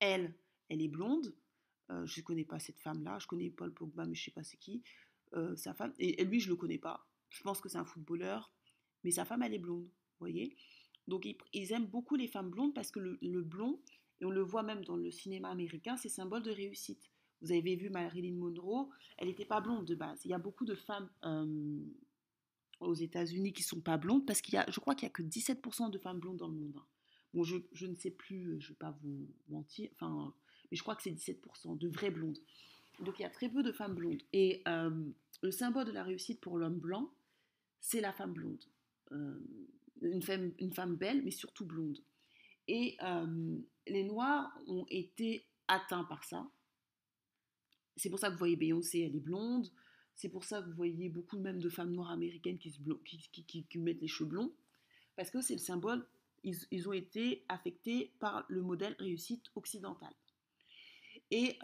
Elle, 0.00 0.34
elle 0.68 0.80
est 0.80 0.88
blonde. 0.88 1.34
Euh, 1.90 2.06
je 2.06 2.20
ne 2.20 2.24
connais 2.24 2.44
pas 2.44 2.58
cette 2.58 2.80
femme-là. 2.80 3.18
Je 3.18 3.26
connais 3.26 3.50
Paul 3.50 3.72
Pogba, 3.72 4.06
mais 4.06 4.14
je 4.14 4.22
ne 4.22 4.24
sais 4.24 4.30
pas 4.30 4.42
c'est 4.42 4.56
qui. 4.56 4.82
Euh, 5.34 5.54
sa 5.56 5.74
femme, 5.74 5.92
et, 5.98 6.24
lui, 6.24 6.40
je 6.40 6.46
ne 6.46 6.52
le 6.52 6.56
connais 6.56 6.78
pas. 6.78 7.06
Je 7.32 7.42
pense 7.42 7.60
que 7.60 7.68
c'est 7.68 7.78
un 7.78 7.84
footballeur. 7.84 8.52
Mais 9.04 9.10
sa 9.10 9.24
femme, 9.24 9.42
elle 9.42 9.54
est 9.54 9.58
blonde. 9.58 9.84
Vous 9.84 10.20
voyez 10.20 10.56
Donc, 11.08 11.26
ils, 11.52 11.72
aiment 11.72 11.86
beaucoup 11.86 12.14
les 12.14 12.28
femmes 12.28 12.50
blondes 12.50 12.74
parce 12.74 12.90
que 12.90 13.00
le, 13.00 13.42
blond, 13.42 13.80
et 14.20 14.24
on 14.24 14.30
le 14.30 14.42
voit 14.42 14.62
même 14.62 14.84
dans 14.84 14.96
le 14.96 15.10
cinéma 15.10 15.50
américain, 15.50 15.96
c'est 15.96 16.08
symbole 16.08 16.42
de 16.42 16.50
réussite. 16.50 17.10
Vous 17.40 17.50
avez 17.50 17.74
vu 17.74 17.90
Marilyn 17.90 18.36
Monroe, 18.36 18.88
elle 19.18 19.26
n'était 19.26 19.44
pas 19.44 19.60
blonde 19.60 19.84
de 19.84 19.96
base. 19.96 20.20
Il 20.24 20.30
y 20.30 20.34
a 20.34 20.38
beaucoup 20.38 20.64
de 20.64 20.76
femmes 20.76 21.10
euh, 21.24 21.80
aux 22.78 22.94
États-Unis 22.94 23.52
qui 23.52 23.64
sont 23.64 23.80
pas 23.80 23.96
blondes 23.96 24.24
parce 24.24 24.40
qu'il 24.40 24.54
y 24.54 24.58
a, 24.58 24.64
je 24.70 24.78
crois 24.78 24.94
qu'il 24.94 25.06
y 25.06 25.10
a 25.10 25.12
que 25.12 25.22
17% 25.22 25.90
de 25.90 25.98
femmes 25.98 26.20
blondes 26.20 26.36
dans 26.36 26.46
le 26.46 26.54
monde. 26.54 26.74
Hein. 26.76 26.86
Bon, 27.34 27.42
je, 27.42 27.86
ne 27.86 27.94
sais 27.96 28.10
plus, 28.10 28.60
je 28.60 28.66
ne 28.66 28.68
vais 28.68 28.78
pas 28.78 28.96
vous 29.02 29.26
mentir, 29.48 29.88
enfin, 29.94 30.34
mais 30.70 30.76
je 30.76 30.82
crois 30.82 30.94
que 30.94 31.02
c'est 31.02 31.10
17% 31.10 31.78
de 31.78 31.88
vraies 31.88 32.10
blondes. 32.10 32.38
Donc 33.00 33.18
il 33.18 33.22
y 33.22 33.24
a 33.24 33.30
très 33.30 33.48
peu 33.48 33.62
de 33.62 33.72
femmes 33.72 33.94
blondes. 33.94 34.22
Et 34.34 34.62
le 34.66 35.50
symbole 35.50 35.86
de 35.86 35.92
la 35.92 36.04
réussite 36.04 36.40
pour 36.40 36.58
l'homme 36.58 36.78
blanc, 36.78 37.10
c'est 37.82 38.00
la 38.00 38.12
femme 38.12 38.32
blonde. 38.32 38.64
une, 39.10 40.22
femme, 40.22 40.52
une 40.58 40.72
femme 40.72 40.96
belle, 40.96 41.22
mais 41.22 41.32
surtout 41.32 41.66
blonde. 41.66 41.98
Et 42.68 42.96
les 43.86 44.04
Noirs 44.04 44.56
ont 44.66 44.86
été 44.88 45.46
atteints 45.68 46.04
par 46.04 46.24
ça. 46.24 46.48
C'est 47.96 48.08
pour 48.08 48.18
ça 48.18 48.28
que 48.28 48.32
vous 48.32 48.38
voyez 48.38 48.56
Beyoncé, 48.56 49.00
elle 49.00 49.16
est 49.16 49.20
blonde. 49.20 49.70
C'est 50.14 50.30
pour 50.30 50.44
ça 50.44 50.62
que 50.62 50.68
vous 50.68 50.76
voyez 50.76 51.08
beaucoup 51.08 51.38
même 51.38 51.60
de 51.60 51.68
femmes 51.68 51.92
noires 51.92 52.10
américaines 52.10 52.58
qui, 52.58 52.70
se 52.70 52.78
qui, 53.04 53.66
qui, 53.66 53.78
mettent 53.78 54.00
les 54.00 54.08
cheveux 54.08 54.28
blonds. 54.28 54.54
Parce 55.16 55.30
que 55.30 55.40
c'est 55.40 55.54
le 55.54 55.58
symbole, 55.58 56.06
ils, 56.44 56.56
ils, 56.70 56.88
ont 56.88 56.92
été 56.92 57.44
affectés 57.48 58.12
par 58.20 58.46
le 58.48 58.62
modèle 58.62 58.94
réussite 58.98 59.50
occidental. 59.56 60.12
Et 61.30 61.58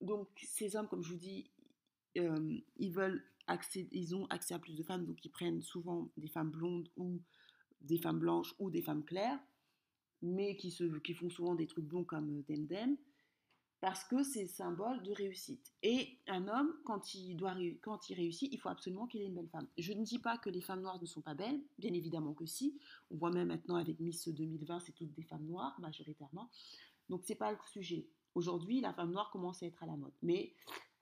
donc 0.00 0.28
ces 0.36 0.76
hommes, 0.76 0.88
comme 0.88 1.02
je 1.02 1.10
vous 1.10 1.18
dis, 1.18 1.50
ils 2.14 2.92
veulent 2.92 3.24
accès, 3.46 3.88
ils 3.92 4.14
ont 4.14 4.26
accès 4.26 4.54
à 4.54 4.58
plus 4.58 4.76
de 4.76 4.82
femmes, 4.82 5.06
donc 5.06 5.24
ils 5.24 5.30
prennent 5.30 5.62
souvent 5.62 6.10
des 6.16 6.28
femmes 6.28 6.50
blondes 6.50 6.88
ou 6.96 7.20
des 7.80 7.98
femmes 7.98 8.18
blanches 8.18 8.54
ou 8.58 8.70
des 8.70 8.82
femmes 8.82 9.04
claires, 9.04 9.40
mais 10.22 10.56
qui, 10.56 10.70
se, 10.70 10.84
qui 10.98 11.14
font 11.14 11.30
souvent 11.30 11.54
des 11.54 11.66
trucs 11.66 11.84
blonds 11.84 12.04
comme 12.04 12.42
Demdem, 12.48 12.96
parce 13.80 14.04
que 14.04 14.22
c'est 14.22 14.46
symbole 14.46 15.02
de 15.02 15.10
réussite. 15.10 15.72
Et 15.82 16.16
un 16.28 16.46
homme, 16.46 16.72
quand 16.84 17.14
il, 17.14 17.36
doit, 17.36 17.56
quand 17.82 18.08
il 18.08 18.14
réussit, 18.14 18.52
il 18.52 18.58
faut 18.60 18.68
absolument 18.68 19.08
qu'il 19.08 19.22
ait 19.22 19.26
une 19.26 19.34
belle 19.34 19.48
femme. 19.48 19.66
Je 19.76 19.92
ne 19.92 20.04
dis 20.04 20.20
pas 20.20 20.38
que 20.38 20.50
les 20.50 20.60
femmes 20.60 20.82
noires 20.82 21.00
ne 21.00 21.06
sont 21.06 21.20
pas 21.20 21.34
belles, 21.34 21.60
bien 21.78 21.92
évidemment 21.92 22.32
que 22.32 22.46
si. 22.46 22.78
On 23.10 23.16
voit 23.16 23.32
même 23.32 23.48
maintenant 23.48 23.74
avec 23.74 23.98
Miss 23.98 24.28
2020, 24.28 24.78
c'est 24.80 24.92
toutes 24.92 25.12
des 25.12 25.24
femmes 25.24 25.46
noires, 25.46 25.78
majoritairement. 25.80 26.48
Donc 27.08 27.22
c'est 27.24 27.34
pas 27.34 27.50
le 27.50 27.58
sujet. 27.72 28.06
Aujourd'hui, 28.36 28.80
la 28.80 28.92
femme 28.92 29.10
noire 29.10 29.30
commence 29.32 29.64
à 29.64 29.66
être 29.66 29.82
à 29.82 29.86
la 29.86 29.96
mode, 29.96 30.14
mais 30.22 30.54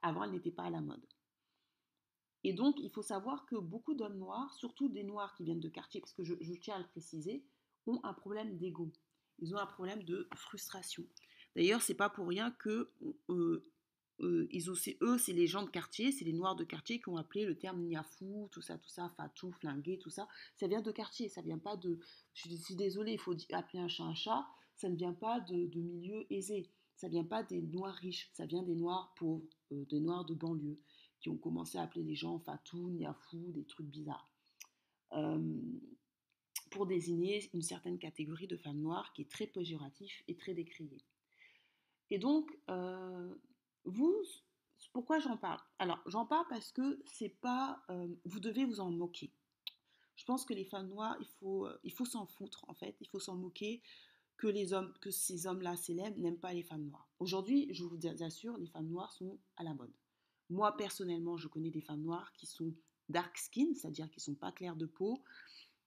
avant, 0.03 0.25
elle 0.25 0.33
n'était 0.33 0.51
pas 0.51 0.65
à 0.65 0.71
la 0.71 0.81
mode. 0.81 1.05
Et 2.43 2.53
donc, 2.53 2.77
il 2.81 2.91
faut 2.91 3.03
savoir 3.03 3.45
que 3.47 3.57
beaucoup 3.57 3.95
d'hommes 3.95 4.19
noirs, 4.19 4.55
surtout 4.55 4.89
des 4.89 5.05
noirs 5.05 5.35
qui 5.35 5.45
viennent 5.45 5.61
de 5.61 5.69
quartier, 5.69 6.01
parce 6.01 6.13
que 6.13 6.25
je, 6.25 6.35
tiens 6.55 6.77
à 6.77 6.79
le 6.79 6.87
préciser, 6.87 7.45
ont 7.87 8.01
un 8.03 8.15
problème 8.15 8.57
d'ego. 8.57 8.91
Ils 9.41 9.55
ont 9.55 9.59
un 9.59 9.67
problème 9.67 10.03
de 10.05 10.29
frustration. 10.35 11.05
D'ailleurs, 11.57 11.83
c'est 11.83 11.95
pas 11.95 12.09
pour 12.09 12.29
rien 12.29 12.51
que 12.53 12.91
euh, 13.29 13.65
euh, 14.21 14.49
eux, 15.03 15.19
c'est 15.19 15.33
les 15.33 15.47
gens 15.47 15.65
de 15.65 15.71
quartier, 15.71 16.13
c'est 16.13 16.25
les 16.25 16.33
noirs 16.33 16.57
de 16.57 16.65
quartier 16.65 17.01
qui 17.01 17.09
ont 17.09 17.17
appelé 17.17 17.45
le 17.45 17.59
terme 17.59 17.83
niafou, 17.83 18.49
tout 18.53 18.63
ça, 18.63 18.79
tout 18.79 18.89
ça, 18.89 19.13
fatou, 19.17 19.51
flingué, 19.53 19.99
tout 19.99 20.11
ça. 20.11 20.29
Ça 20.57 20.67
vient 20.67 20.83
de 20.83 20.93
quartier, 20.93 21.29
ça 21.29 21.43
vient 21.43 21.59
pas 21.59 21.77
de. 21.77 21.99
Je 22.35 22.55
suis 22.55 22.77
désolée, 22.77 23.13
il 23.13 23.19
faut 23.19 23.35
appeler 23.53 23.83
un 23.83 23.89
chat 23.89 24.05
un 24.05 24.15
chat. 24.15 24.47
Ça 24.77 24.89
ne 24.89 24.97
vient 24.97 25.13
pas 25.13 25.41
de, 25.41 25.67
de 25.67 25.81
milieux 25.81 26.27
aisés. 26.33 26.71
Ça 27.01 27.09
vient 27.09 27.25
pas 27.25 27.43
des 27.43 27.63
noirs 27.63 27.95
riches. 27.95 28.29
Ça 28.35 28.45
vient 28.45 28.63
des 28.63 28.75
noirs 28.75 29.15
pauvres, 29.17 29.43
euh, 29.73 29.87
des 29.87 30.01
noirs 30.01 30.27
de 30.27 30.35
banlieue 30.35 30.79
qui 31.21 31.31
ont 31.31 31.39
commencé 31.39 31.79
à 31.79 31.83
appeler 31.83 32.05
les 32.05 32.15
gens 32.15 32.39
Fatou, 32.41 32.91
Niafou, 32.91 33.53
des 33.53 33.65
trucs 33.65 33.87
bizarres. 33.87 34.31
pour 36.71 36.87
désigner 36.87 37.51
une 37.53 37.63
certaine 37.63 37.99
catégorie 37.99 38.47
de 38.47 38.57
femmes 38.57 38.81
noires 38.81 39.13
qui 39.13 39.23
est 39.23 39.31
très 39.31 39.47
péjoratif 39.47 40.23
et 40.29 40.37
très 40.37 40.55
décriée. 40.55 41.03
Et 42.11 42.19
donc, 42.19 42.57
euh, 42.69 43.35
vous, 43.85 44.15
pourquoi 44.93 45.19
j'en 45.21 45.37
parle? 45.37 45.59
Alors, 45.79 46.01
j'en 46.07 46.27
parle 46.27 46.47
parce 46.49 46.71
que 46.71 47.03
c'est 47.07 47.41
pas, 47.41 47.83
euh, 47.91 48.09
vous 48.25 48.41
devez 48.41 48.65
vous 48.67 48.79
en 48.79 48.91
moquer. 48.91 49.33
Je 50.17 50.25
pense 50.27 50.45
que 50.45 50.53
les 50.53 50.67
femmes 50.67 50.89
noires, 50.89 51.17
il 51.19 51.27
faut, 51.39 51.67
euh, 51.67 51.81
il 51.83 51.93
faut 51.93 52.05
s'en 52.05 52.27
foutre 52.27 52.65
en 52.69 52.75
fait, 52.75 52.95
il 53.01 53.09
faut 53.09 53.19
s'en 53.19 53.37
moquer 53.37 53.83
que 54.41 54.47
les 54.47 54.73
hommes, 54.73 54.91
que 55.03 55.11
ces 55.11 55.47
hommes-là 55.47 55.77
célèbres 55.77 56.19
n'aiment 56.19 56.39
pas 56.39 56.55
les 56.55 56.63
femmes 56.63 56.87
noires. 56.87 57.07
Aujourd'hui, 57.19 57.69
je 57.73 57.85
vous 57.85 57.99
assure, 58.23 58.57
les 58.57 58.69
femmes 58.69 58.89
noires 58.89 59.13
sont 59.13 59.39
à 59.59 59.63
la 59.63 59.75
mode. 59.75 59.93
Moi, 60.49 60.75
personnellement, 60.79 61.37
je 61.37 61.47
connais 61.47 61.71
des 61.71 61.83
femmes 61.83 62.01
noires 62.01 62.33
qui 62.33 62.47
sont 62.47 62.73
dark 63.11 63.37
skin, 63.37 63.75
c'est-à-dire 63.75 64.09
qui 64.09 64.19
ne 64.19 64.23
sont 64.23 64.35
pas 64.35 64.51
claires 64.51 64.77
de 64.77 64.87
peau, 64.87 65.23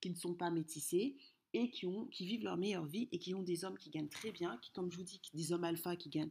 qui 0.00 0.08
ne 0.08 0.14
sont 0.14 0.34
pas 0.34 0.52
métissées 0.52 1.16
et 1.52 1.68
qui, 1.68 1.84
ont, 1.86 2.06
qui 2.06 2.26
vivent 2.26 2.44
leur 2.44 2.56
meilleure 2.56 2.86
vie 2.86 3.08
et 3.10 3.18
qui 3.18 3.34
ont 3.34 3.42
des 3.42 3.64
hommes 3.64 3.76
qui 3.76 3.90
gagnent 3.90 4.08
très 4.08 4.30
bien, 4.30 4.56
qui, 4.58 4.70
comme 4.70 4.88
je 4.88 4.98
vous 4.98 5.02
dis, 5.02 5.20
des 5.34 5.52
hommes 5.52 5.64
alpha 5.64 5.96
qui 5.96 6.08
gagnent, 6.08 6.30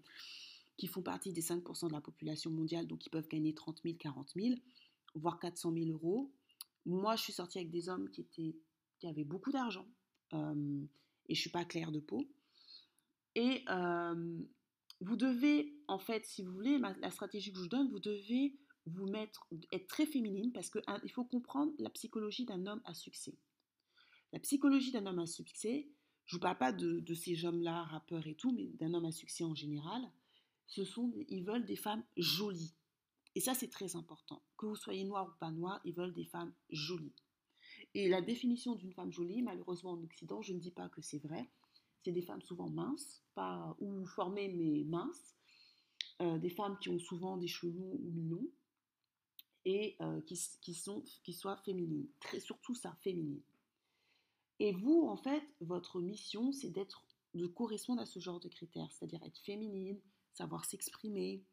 qui 0.77 0.87
font 0.87 1.01
partie 1.01 1.33
des 1.33 1.41
5% 1.41 1.89
de 1.89 1.93
la 1.93 2.01
population 2.01 2.51
mondiale, 2.51 2.87
donc 2.87 2.99
qui 2.99 3.09
peuvent 3.09 3.27
gagner 3.27 3.53
30 3.53 3.81
000, 3.83 3.95
40 3.99 4.31
000, 4.33 4.55
voire 5.15 5.39
400 5.39 5.73
000 5.73 5.87
euros. 5.87 6.31
Moi, 6.85 7.17
je 7.17 7.23
suis 7.23 7.33
sortie 7.33 7.57
avec 7.57 7.69
des 7.69 7.89
hommes 7.89 8.09
qui, 8.09 8.21
étaient, 8.21 8.55
qui 8.99 9.07
avaient 9.07 9.25
beaucoup 9.25 9.51
d'argent 9.51 9.85
euh, 10.33 10.85
et 11.29 11.35
je 11.35 11.41
suis 11.41 11.49
pas 11.49 11.65
claire 11.65 11.91
de 11.91 11.99
peau. 11.99 12.27
Et 13.35 13.65
vous 15.01 15.15
devez, 15.17 15.75
en 15.87 15.99
fait, 15.99 16.25
si 16.25 16.43
vous 16.43 16.53
voulez, 16.53 16.77
la 16.77 17.11
stratégie 17.11 17.51
que 17.51 17.57
je 17.57 17.63
vous 17.63 17.69
donne, 17.69 17.89
vous 17.89 17.99
devez 17.99 18.57
vous 18.85 19.07
mettre, 19.07 19.47
être 19.71 19.87
très 19.87 20.05
féminine 20.05 20.51
parce 20.51 20.69
qu'il 20.69 21.11
faut 21.11 21.23
comprendre 21.23 21.71
la 21.79 21.89
psychologie 21.89 22.45
d'un 22.45 22.65
homme 22.67 22.81
à 22.85 22.93
succès. 22.93 23.37
La 24.33 24.39
psychologie 24.39 24.91
d'un 24.91 25.05
homme 25.05 25.19
à 25.19 25.25
succès, 25.25 25.89
je 26.25 26.35
ne 26.35 26.37
vous 26.37 26.41
parle 26.41 26.57
pas 26.57 26.71
de, 26.71 27.13
ces 27.13 27.45
hommes-là, 27.45 27.83
rappeurs 27.83 28.27
et 28.27 28.35
tout, 28.35 28.51
mais 28.51 28.65
d'un 28.79 28.93
homme 28.93 29.05
à 29.05 29.11
succès 29.11 29.43
en 29.43 29.55
général, 29.55 30.01
ce 30.67 30.83
sont, 30.85 31.13
ils 31.27 31.43
veulent 31.43 31.65
des 31.65 31.75
femmes 31.75 32.03
jolies. 32.17 32.73
Et 33.35 33.39
ça, 33.39 33.53
c'est 33.53 33.69
très 33.69 33.95
important. 33.95 34.43
Que 34.57 34.65
vous 34.65 34.75
soyez 34.75 35.03
noir 35.05 35.27
ou 35.27 35.39
pas 35.39 35.51
noir, 35.51 35.81
ils 35.85 35.93
veulent 35.93 36.13
des 36.13 36.25
femmes 36.25 36.53
jolies. 36.69 37.15
Et 37.95 38.09
la 38.09 38.21
définition 38.21 38.75
d'une 38.75 38.93
femme 38.93 39.11
jolie, 39.11 39.41
malheureusement 39.41 39.91
en 39.91 40.03
Occident, 40.03 40.41
je 40.41 40.53
ne 40.53 40.59
dis 40.59 40.71
pas 40.71 40.89
que 40.89 41.01
c'est 41.01 41.19
vrai, 41.19 41.47
c'est 42.03 42.11
des 42.11 42.23
femmes 42.23 42.41
souvent 42.41 42.69
minces, 42.69 43.23
pas 43.35 43.75
ou 43.79 44.05
formées 44.05 44.49
mais 44.49 44.83
minces, 44.83 45.35
euh, 46.21 46.37
des 46.39 46.49
femmes 46.49 46.77
qui 46.79 46.89
ont 46.89 46.99
souvent 46.99 47.37
des 47.37 47.47
cheveux 47.47 47.71
longs 47.71 47.99
ou 48.01 48.11
mi-longs 48.11 48.49
et 49.65 49.95
euh, 50.01 50.21
qui, 50.21 50.73
sont, 50.73 51.03
qui 51.23 51.33
soient 51.33 51.57
féminines, 51.57 52.07
surtout 52.39 52.75
ça, 52.75 52.97
féminines. 53.01 53.41
Et 54.59 54.73
vous, 54.73 55.07
en 55.07 55.17
fait, 55.17 55.43
votre 55.61 56.01
mission, 56.01 56.51
c'est 56.51 56.69
d'être, 56.69 57.05
de 57.33 57.47
correspondre 57.47 58.01
à 58.01 58.05
ce 58.05 58.19
genre 58.19 58.39
de 58.39 58.49
critères, 58.49 58.91
c'est-à-dire 58.91 59.23
être 59.23 59.39
féminine, 59.39 59.99
savoir 60.33 60.65
s'exprimer, 60.65 61.43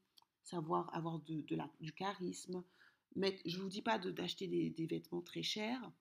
savoir 0.43 0.95
avoir 0.95 1.21
du 1.21 1.45
charisme. 1.97 2.65
Mettre, 3.17 3.43
je 3.45 3.59
ne 3.59 3.63
vous 3.63 3.69
dis 3.69 3.83
pas 3.83 3.99
d'acheter 3.99 4.47
des 4.47 4.87
vêtements 4.87 5.23
très 5.23 5.43
chers, 5.43 5.93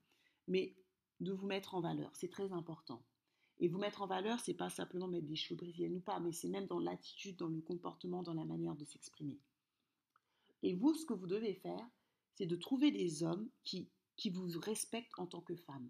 mais 0.50 0.76
de 1.22 1.32
vous 1.32 1.48
mettre 1.48 1.76
en 1.76 1.82
valeur, 1.82 2.12
c'est 2.14 2.30
très 2.30 2.52
important. 2.52 3.02
Et 3.60 3.68
vous 3.68 3.78
mettre 3.78 4.02
en 4.02 4.08
valeur, 4.08 4.40
c'est 4.40 4.54
pas 4.54 4.70
simplement 4.70 5.08
mettre 5.08 5.28
des 5.28 5.36
cheveux 5.36 5.58
brésiliennes 5.58 5.96
ou 5.96 6.00
pas, 6.00 6.20
mais 6.20 6.32
c'est 6.32 6.48
même 6.48 6.68
dans 6.68 6.80
l'attitude, 6.80 7.38
dans 7.38 7.48
le 7.48 7.62
comportement, 7.62 8.24
dans 8.24 8.34
la 8.34 8.46
manière 8.46 8.76
de 8.76 8.86
s'exprimer. 8.86 9.38
Et 10.64 10.74
vous, 10.74 10.94
ce 10.94 11.06
que 11.06 11.14
vous 11.14 11.28
devez 11.28 11.54
faire, 11.56 11.86
c'est 12.36 12.46
de 12.46 12.56
trouver 12.56 12.92
des 12.92 13.24
hommes 13.24 13.50
qui, 13.64 13.90
qui 14.16 14.30
vous 14.30 14.48
respectent 14.60 15.18
en 15.18 15.28
tant 15.28 15.42
que 15.42 15.56
femme. 15.56 15.90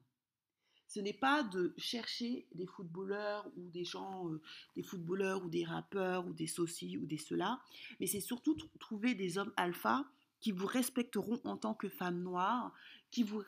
Ce 0.87 0.99
n'est 0.99 1.13
pas 1.13 1.43
de 1.43 1.75
chercher 1.77 2.47
des 2.55 2.65
footballeurs 2.65 3.47
ou 3.55 3.69
des 3.69 3.85
gens, 3.85 4.27
euh, 4.29 4.41
des 4.75 4.81
footballeurs 4.81 5.45
ou 5.45 5.49
des 5.49 5.63
rappeurs 5.63 6.25
ou 6.25 6.33
des 6.33 6.47
saucis 6.47 6.97
ou 6.97 7.05
des 7.05 7.17
cela, 7.17 7.61
mais 7.99 8.07
c'est 8.07 8.19
surtout 8.19 8.55
trouver 8.79 9.13
des 9.13 9.37
hommes 9.37 9.53
alpha 9.55 10.09
qui 10.39 10.51
vous 10.51 10.65
respecteront 10.65 11.39
en 11.43 11.57
tant 11.57 11.73
que 11.73 11.89
femme 11.89 12.21
noire 12.21 12.73
qui 13.11 13.23
vous 13.23 13.43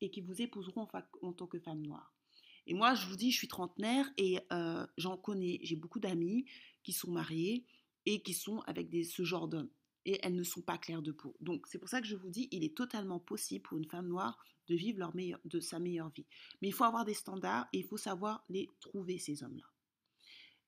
et 0.00 0.10
qui 0.10 0.20
vous 0.20 0.40
épouseront 0.40 0.88
en, 1.22 1.32
tant 1.32 1.46
que 1.46 1.58
femme 1.58 1.82
noire. 1.82 2.12
Et 2.66 2.74
moi, 2.74 2.94
je 2.94 3.06
vous 3.06 3.16
dis, 3.16 3.30
je 3.30 3.36
suis 3.36 3.48
trentenaire 3.48 4.08
et 4.16 4.38
euh, 4.52 4.86
j'en 4.96 5.16
connais, 5.16 5.58
j'ai 5.62 5.76
beaucoup 5.76 6.00
d'amis 6.00 6.46
qui 6.82 6.92
sont 6.92 7.10
mariés 7.10 7.64
et 8.06 8.22
qui 8.22 8.34
sont 8.34 8.60
avec 8.60 8.88
ce 9.04 9.24
genre 9.24 9.48
d'hommes. 9.48 9.70
Et 10.04 10.18
elles 10.22 10.34
ne 10.34 10.42
sont 10.42 10.62
pas 10.62 10.78
claires 10.78 11.02
de 11.02 11.12
peau. 11.12 11.36
Donc 11.40 11.66
c'est 11.68 11.78
pour 11.78 11.88
ça 11.88 12.00
que 12.00 12.06
je 12.06 12.16
vous 12.16 12.30
dis, 12.30 12.48
il 12.50 12.64
est 12.64 12.76
totalement 12.76 13.20
possible 13.20 13.62
pour 13.62 13.78
une 13.78 13.88
femme 13.88 14.08
noire 14.08 14.38
de 14.68 14.74
vivre 14.74 15.12
de 15.44 15.60
sa 15.60 15.78
meilleure 15.78 16.10
vie. 16.10 16.26
Mais 16.60 16.68
il 16.68 16.72
faut 16.72 16.84
avoir 16.84 17.04
des 17.04 17.14
standards 17.14 17.68
et 17.72 17.78
il 17.78 17.84
faut 17.84 17.96
savoir 17.96 18.44
les 18.48 18.68
trouver, 18.80 19.18
ces 19.18 19.42
hommes-là. 19.42 19.71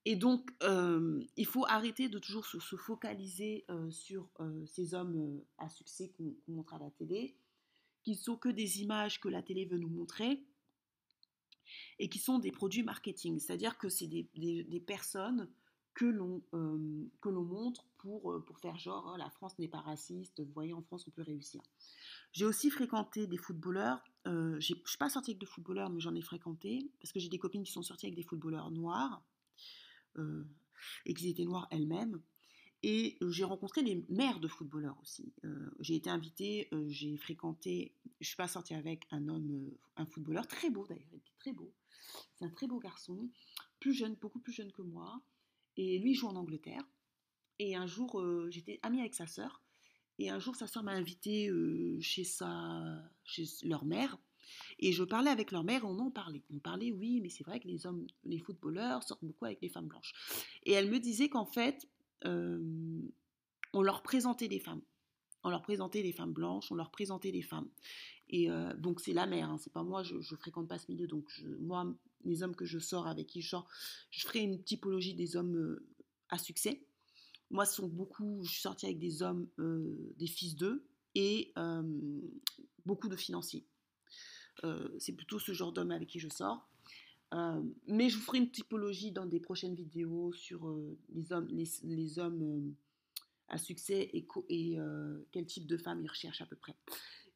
Et 0.07 0.17
donc, 0.17 0.51
euh, 0.63 1.23
il 1.37 1.47
faut 1.47 1.65
arrêter 1.67 2.09
de 2.09 2.19
toujours 2.19 2.45
se, 2.45 2.59
focaliser 2.77 3.65
euh, 3.71 3.91
sur 3.91 4.29
ces 4.67 4.95
hommes 4.95 5.41
à 5.59 5.69
succès 5.69 6.13
qu'on 6.17 6.35
montre 6.47 6.75
à 6.75 6.79
la 6.79 6.91
télé, 6.91 7.37
qui 8.03 8.15
sont 8.15 8.37
que 8.37 8.51
des 8.51 8.83
images 8.83 9.19
que 9.19 9.29
la 9.29 9.43
télé 9.43 9.65
veut 9.65 9.79
nous 9.79 9.89
montrer 9.89 10.45
et 11.99 12.09
qui 12.09 12.19
sont 12.19 12.39
des 12.39 12.53
produits 12.53 12.83
marketing, 12.83 13.39
c'est-à-dire 13.39 13.79
que 13.79 13.89
c'est 13.89 14.07
des, 14.07 14.29
des, 14.35 14.81
personnes 14.81 15.49
que 15.95 16.05
l'on 16.05 16.43
euh, 16.53 17.01
montre 17.25 17.87
pour, 17.99 18.33
euh, 18.33 18.45
pour 18.45 18.59
faire 18.59 18.77
genre 18.77 19.13
oh, 19.15 19.17
la 19.17 19.31
France 19.31 19.59
n'est 19.59 19.69
pas 19.69 19.81
raciste, 19.81 20.41
vous 20.41 20.53
voyez 20.53 20.73
en 20.73 20.83
France 20.83 21.07
on 21.09 21.11
peut 21.11 21.23
réussir. 21.23 21.63
J'ai 22.33 22.45
aussi 22.45 22.71
fréquenté 22.71 23.27
des 23.27 23.37
footballeurs, 23.37 24.03
euh, 24.27 24.59
je 24.61 24.75
ne 24.75 24.87
suis 24.87 24.99
pas 24.99 25.09
sortie 25.09 25.33
avec 25.33 25.41
de 25.41 25.47
footballeurs 25.47 25.91
mais 25.91 26.01
j'en 26.01 26.15
ai 26.15 26.23
fréquenté 26.23 26.91
parce 27.01 27.13
que 27.13 27.21
j'ai 27.21 27.29
des 27.29 27.39
copines 27.39 27.65
qui 27.65 27.73
sont 27.73 27.83
sorties 27.83 28.07
avec 28.07 28.17
des 28.17 28.25
footballeurs 28.25 28.71
noirs 28.71 29.23
euh, 30.17 30.45
et 31.07 31.15
qui 31.15 31.29
étaient 31.29 31.45
noirs 31.45 31.69
elles-mêmes. 31.71 32.21
Et 32.83 33.17
j'ai 33.31 33.45
rencontré 33.45 33.83
les 33.83 34.05
mères 34.11 34.41
de 34.41 34.49
footballeurs 34.49 34.99
aussi. 35.01 35.33
j'ai 35.81 35.95
été 35.95 36.11
invitée, 36.11 36.69
j'ai 36.89 37.17
fréquenté, 37.17 37.95
je 38.21 38.27
suis 38.27 38.37
pas 38.37 38.47
sortie 38.47 38.75
avec 38.75 39.07
un 39.11 39.27
homme, 39.29 39.71
un 39.97 40.05
footballeur, 40.05 40.47
très 40.47 40.69
beau 40.69 40.87
d'ailleurs, 40.87 41.09
il 41.13 41.17
était 41.17 41.33
très 41.39 41.53
beau. 41.55 41.73
C'est 42.35 42.45
un 42.45 42.51
très 42.51 42.67
beau 42.67 42.79
garçon, 42.79 43.31
plus 43.81 43.95
jeune, 43.95 44.15
beaucoup 44.17 44.39
plus 44.39 44.53
jeune 44.53 44.73
que 44.73 44.83
moi. 44.83 45.23
Et 45.77 45.99
lui, 45.99 46.15
joue 46.15 46.29
en 46.29 46.37
Angleterre. 46.37 46.87
Et 47.59 47.77
un 47.77 47.87
jour, 47.87 48.21
euh, 48.21 48.49
j'étais 48.51 48.79
amie 48.83 49.01
avec 49.01 49.15
sa 49.15 49.27
sœur. 49.27 49.63
Et 50.19 50.31
un 50.31 50.39
jour, 50.39 50.55
sa 50.55 50.67
sœur 50.67 50.83
m'a 50.83 50.93
invitée 50.93 51.49
euh, 51.49 51.99
chez, 52.01 52.25
sa, 52.25 53.03
chez 53.25 53.45
leur 53.63 53.85
mère. 53.85 54.19
Et 54.79 54.93
je 54.93 55.05
parlais 55.05 55.31
avec 55.31 55.53
leur 55.53 55.65
mère 55.65 55.85
on 55.85 55.99
en 55.99 56.11
parlait. 56.11 56.43
On 56.53 56.59
parlait, 56.59 56.93
oui, 56.93 57.21
mais 57.21 57.29
c'est 57.29 57.45
vrai 57.45 57.61
que 57.61 57.69
les 57.69 57.87
hommes, 57.87 58.07
les 58.25 58.39
footballeurs 58.39 59.03
sortent 59.03 59.25
beaucoup 59.25 59.45
avec 59.45 59.61
les 59.61 59.69
femmes 59.69 59.89
blanches. 59.89 60.13
Et 60.65 60.73
elle 60.73 60.91
me 60.91 60.99
disait 60.99 61.29
qu'en 61.29 61.47
fait, 61.47 61.89
euh, 62.25 62.59
on 63.73 63.83
leur 63.83 64.03
présentait 64.03 64.49
des 64.49 64.61
femmes. 64.61 64.83
On 65.43 65.51
leur 65.51 65.63
présentait 65.63 66.03
des 66.03 66.13
femmes 66.13 66.33
blanches, 66.33 66.73
on 66.73 66.75
leur 66.75 66.91
présentait 66.91 67.33
des 67.33 67.43
femmes. 67.43 67.69
Et 68.31 68.51
euh, 68.51 68.75
donc 68.75 69.01
c'est 69.01 69.13
la 69.13 69.27
mère, 69.27 69.51
hein, 69.51 69.59
c'est 69.59 69.73
pas 69.73 69.83
moi, 69.83 70.03
je, 70.03 70.21
je 70.21 70.35
fréquente 70.37 70.69
pas 70.69 70.79
ce 70.79 70.91
milieu. 70.91 71.07
Donc 71.07 71.29
moi, 71.61 71.87
les 72.25 72.43
hommes 72.43 72.57
que 72.57 72.65
je 72.65 72.79
sors, 72.79 73.07
avec 73.07 73.27
qui 73.27 73.43
je 73.43 73.51
sors, 73.51 73.69
je 74.11 74.27
ferai 74.27 74.41
une 74.41 74.63
typologie 74.63 75.15
des 75.15 75.37
hommes 75.37 75.57
euh, 75.57 75.87
à 76.31 76.39
succès. 76.39 76.87
Moi, 77.51 77.67
sont 77.67 77.89
beaucoup, 77.89 78.43
je 78.43 78.51
suis 78.53 78.63
sortie 78.63 78.87
avec 78.87 78.99
des 78.99 79.23
hommes, 79.23 79.47
des 80.17 80.27
fils 80.27 80.57
d'eux, 80.57 80.89
et 81.15 81.53
beaucoup 82.85 83.09
de 83.09 83.15
financiers. 83.15 83.65
C'est 84.99 85.13
plutôt 85.13 85.39
ce 85.39 85.53
genre 85.53 85.73
d'homme 85.73 85.91
avec 85.91 86.09
qui 86.09 86.19
je 86.19 86.29
sors. 86.29 86.69
mais 87.87 88.09
je 88.09 88.17
vous 88.17 88.23
ferai 88.23 88.39
une 88.39 88.51
typologie 88.51 89.13
dans 89.13 89.27
des 89.27 89.41
prochaines 89.41 89.75
vidéos 89.75 90.33
sur 90.33 90.75
les 91.15 91.33
hommes, 91.33 91.49
les, 91.83 92.19
hommes 92.19 92.75
à 93.49 93.59
succès 93.59 94.11
et, 94.13 94.27
et 94.49 94.79
quel 95.33 95.47
type 95.47 95.67
de 95.67 95.77
femme 95.77 96.01
ils 96.03 96.09
recherchent 96.09 96.43
à 96.43 96.47
peu 96.47 96.57
près. 96.57 96.75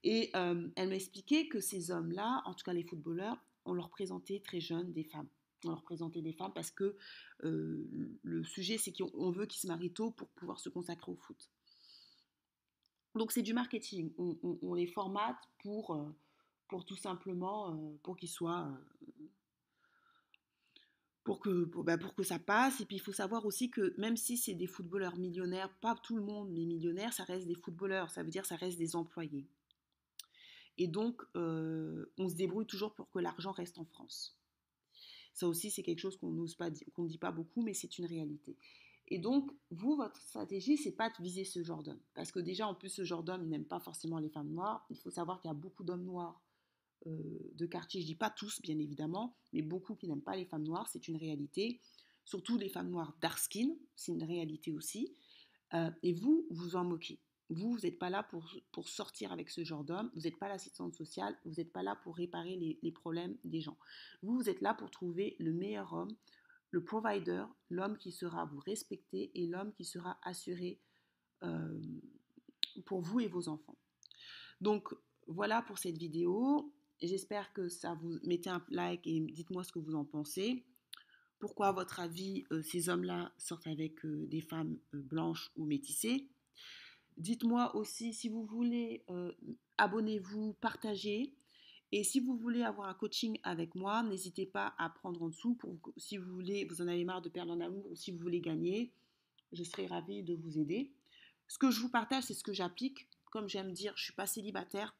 Et 0.04 0.30
elle 0.34 0.88
m'a 0.88 0.94
expliqué 0.94 1.48
que 1.48 1.60
ces 1.60 1.90
hommes-là, 1.90 2.42
en 2.46 2.54
tout 2.54 2.64
cas 2.64 2.72
les 2.72 2.84
footballeurs, 2.84 3.36
on 3.64 3.74
leur 3.74 3.90
présentait 3.90 4.40
très 4.40 4.60
jeunes 4.60 4.92
des 4.92 5.04
femmes. 5.04 5.28
On 5.64 5.70
leur 5.70 5.82
présentait 5.82 6.22
des 6.22 6.32
femmes 6.32 6.52
parce 6.54 6.70
que 6.70 6.96
le 7.40 8.44
sujet, 8.44 8.78
c'est 8.78 8.92
qu'on 8.92 9.30
veut 9.30 9.46
qu'ils 9.46 9.60
se 9.60 9.66
marient 9.66 9.92
tôt 9.92 10.10
pour 10.12 10.28
pouvoir 10.30 10.60
se 10.60 10.68
consacrer 10.68 11.10
au 11.12 11.16
foot. 11.16 11.50
Donc 13.14 13.32
c'est 13.32 13.42
du 13.42 13.52
marketing. 13.52 14.12
On, 14.18 14.74
les 14.74 14.86
formate 14.86 15.36
pour, 15.62 15.96
pour 16.68 16.84
tout 16.84 16.96
simplement 16.96 17.98
pour 18.02 18.16
qu'ils 18.16 18.28
soient 18.28 18.70
pour 21.28 21.40
que, 21.40 21.64
pour, 21.66 21.84
bah, 21.84 21.98
pour, 21.98 22.14
que 22.14 22.22
ça 22.22 22.38
passe. 22.38 22.80
Et 22.80 22.86
puis 22.86 22.96
il 22.96 23.00
faut 23.00 23.12
savoir 23.12 23.44
aussi 23.44 23.68
que 23.68 23.94
même 23.98 24.16
si 24.16 24.38
c'est 24.38 24.54
des 24.54 24.66
footballeurs 24.66 25.18
millionnaires, 25.18 25.68
pas 25.82 25.94
tout 25.94 26.16
le 26.16 26.22
monde, 26.22 26.50
mais 26.50 26.64
millionnaires, 26.64 27.12
ça 27.12 27.22
reste 27.24 27.46
des 27.46 27.54
footballeurs. 27.54 28.10
Ça 28.10 28.22
veut 28.22 28.30
dire 28.30 28.46
ça 28.46 28.56
reste 28.56 28.78
des 28.78 28.96
employés. 28.96 29.46
Et 30.78 30.86
donc, 30.86 31.22
euh, 31.36 32.06
on 32.16 32.30
se 32.30 32.34
débrouille 32.34 32.64
toujours 32.64 32.94
pour 32.94 33.10
que 33.10 33.18
l'argent 33.18 33.52
reste 33.52 33.78
en 33.78 33.84
France. 33.84 34.38
Ça 35.34 35.46
aussi, 35.46 35.70
c'est 35.70 35.82
quelque 35.82 35.98
chose 35.98 36.16
qu'on 36.16 36.30
n'ose 36.30 36.54
pas, 36.54 36.70
qu'on 36.94 37.02
ne 37.02 37.08
dit 37.08 37.18
pas 37.18 37.30
beaucoup, 37.30 37.60
mais 37.60 37.74
c'est 37.74 37.98
une 37.98 38.06
réalité. 38.06 38.56
Et 39.08 39.18
donc, 39.18 39.50
vous, 39.70 39.96
votre 39.96 40.16
stratégie, 40.22 40.78
c'est 40.78 40.96
pas 40.96 41.10
de 41.10 41.22
viser 41.22 41.44
ce 41.44 41.62
genre 41.62 41.82
d'homme. 41.82 42.00
Parce 42.14 42.32
que 42.32 42.40
déjà, 42.40 42.66
en 42.66 42.74
plus, 42.74 42.88
ce 42.88 43.04
genre 43.04 43.22
d'homme, 43.22 43.46
n'aime 43.48 43.66
pas 43.66 43.80
forcément 43.80 44.18
les 44.18 44.30
femmes 44.30 44.50
noires. 44.50 44.86
Il 44.88 44.96
faut 44.96 45.10
savoir 45.10 45.40
qu'il 45.40 45.48
y 45.48 45.52
a 45.52 45.54
beaucoup 45.54 45.84
d'hommes 45.84 46.04
noirs 46.04 46.40
euh, 47.06 47.50
de 47.54 47.66
quartier. 47.66 48.00
Je 48.00 48.06
dis 48.06 48.14
pas 48.14 48.30
tous, 48.30 48.60
bien 48.62 48.78
évidemment, 48.78 49.36
mais 49.52 49.62
beaucoup 49.62 49.94
qui 49.94 50.08
n'aiment 50.08 50.22
pas 50.22 50.36
les 50.36 50.44
femmes 50.44 50.64
noires. 50.64 50.88
C'est 50.88 51.08
une 51.08 51.16
réalité. 51.16 51.80
Surtout 52.24 52.58
les 52.58 52.68
femmes 52.68 52.90
noires 52.90 53.16
dark 53.20 53.38
skin, 53.38 53.74
c'est 53.96 54.12
une 54.12 54.24
réalité 54.24 54.72
aussi. 54.72 55.14
Euh, 55.74 55.90
et 56.02 56.12
vous, 56.12 56.46
vous 56.50 56.76
en 56.76 56.84
moquez. 56.84 57.20
Vous, 57.50 57.72
vous 57.72 57.80
n'êtes 57.80 57.98
pas 57.98 58.10
là 58.10 58.22
pour, 58.22 58.86
sortir 58.86 59.32
avec 59.32 59.48
ce 59.48 59.64
genre 59.64 59.82
d'homme, 59.82 60.10
vous 60.14 60.22
n'êtes 60.22 60.38
pas 60.38 60.48
l'assistante 60.48 60.94
sociale, 60.94 61.34
vous 61.46 61.54
n'êtes 61.56 61.72
pas 61.72 61.82
là 61.82 61.96
pour 61.96 62.16
réparer 62.16 62.56
les, 62.56 62.78
les, 62.82 62.92
problèmes 62.92 63.38
des 63.44 63.62
gens. 63.62 63.78
Vous, 64.22 64.36
vous 64.36 64.50
êtes 64.50 64.60
là 64.60 64.74
pour 64.74 64.90
trouver 64.90 65.34
le 65.38 65.54
meilleur 65.54 65.94
homme, 65.94 66.14
le 66.70 66.84
provider, 66.84 67.44
l'homme 67.70 67.96
qui 67.96 68.12
sera 68.12 68.44
vous 68.44 68.60
respecter 68.60 69.30
et 69.34 69.46
l'homme 69.46 69.72
qui 69.72 69.86
sera 69.86 70.18
assuré 70.22 70.78
euh, 71.42 71.80
pour 72.84 73.00
vous 73.00 73.20
et 73.20 73.28
vos 73.28 73.48
enfants. 73.48 73.76
Donc 74.60 74.94
voilà 75.26 75.62
pour 75.62 75.78
cette 75.78 75.98
vidéo. 75.98 76.72
J'espère 77.00 77.52
que 77.52 77.68
ça 77.68 77.94
vous 77.94 78.18
mettez 78.24 78.50
un 78.50 78.64
like 78.70 79.06
et 79.06 79.20
dites-moi 79.20 79.62
ce 79.62 79.70
que 79.70 79.78
vous 79.78 79.94
en 79.94 80.04
pensez. 80.04 80.64
Pourquoi, 81.38 81.68
à 81.68 81.72
votre 81.72 82.00
avis, 82.00 82.44
euh, 82.50 82.62
ces 82.62 82.88
hommes-là 82.88 83.32
sortent 83.38 83.68
avec 83.68 84.04
euh, 84.04 84.26
des 84.26 84.40
femmes 84.40 84.78
blanches 84.92 85.52
ou 85.56 85.64
métissées? 85.64 86.26
Dites-moi 87.16 87.76
aussi 87.76 88.12
si 88.12 88.28
vous 88.28 88.44
voulez, 88.44 89.04
euh, 89.10 89.32
abonnez-vous, 89.76 90.54
partagez. 90.54 91.34
Et 91.92 92.02
si 92.02 92.18
vous 92.18 92.36
voulez 92.36 92.62
avoir 92.62 92.88
un 92.88 92.94
coaching 92.94 93.38
avec 93.44 93.76
moi, 93.76 94.02
n'hésitez 94.02 94.46
pas 94.46 94.74
à 94.78 94.90
prendre 94.90 95.22
en 95.22 95.28
dessous. 95.28 95.56
Si 95.96 96.16
vous 96.16 96.30
voulez, 96.32 96.64
vous 96.64 96.82
en 96.82 96.88
avez 96.88 97.04
marre 97.04 97.22
de 97.22 97.28
perdre 97.28 97.52
en 97.52 97.60
amour 97.60 97.86
ou 97.90 97.94
si 97.94 98.10
vous 98.10 98.18
voulez 98.18 98.40
gagner, 98.40 98.92
je 99.52 99.62
serai 99.62 99.86
ravie 99.86 100.24
de 100.24 100.34
vous 100.34 100.58
aider. 100.58 100.92
Ce 101.46 101.58
que 101.58 101.70
je 101.70 101.80
vous 101.80 101.88
partage, 101.88 102.24
c'est 102.24 102.34
ce 102.34 102.42
que 102.42 102.52
j'applique. 102.52 103.08
Comme 103.30 103.48
j'aime 103.48 103.72
dire, 103.72 103.92
je 103.96 104.02
ne 104.02 104.04
suis 104.04 104.12
pas 104.12 104.26
célibataire. 104.26 104.94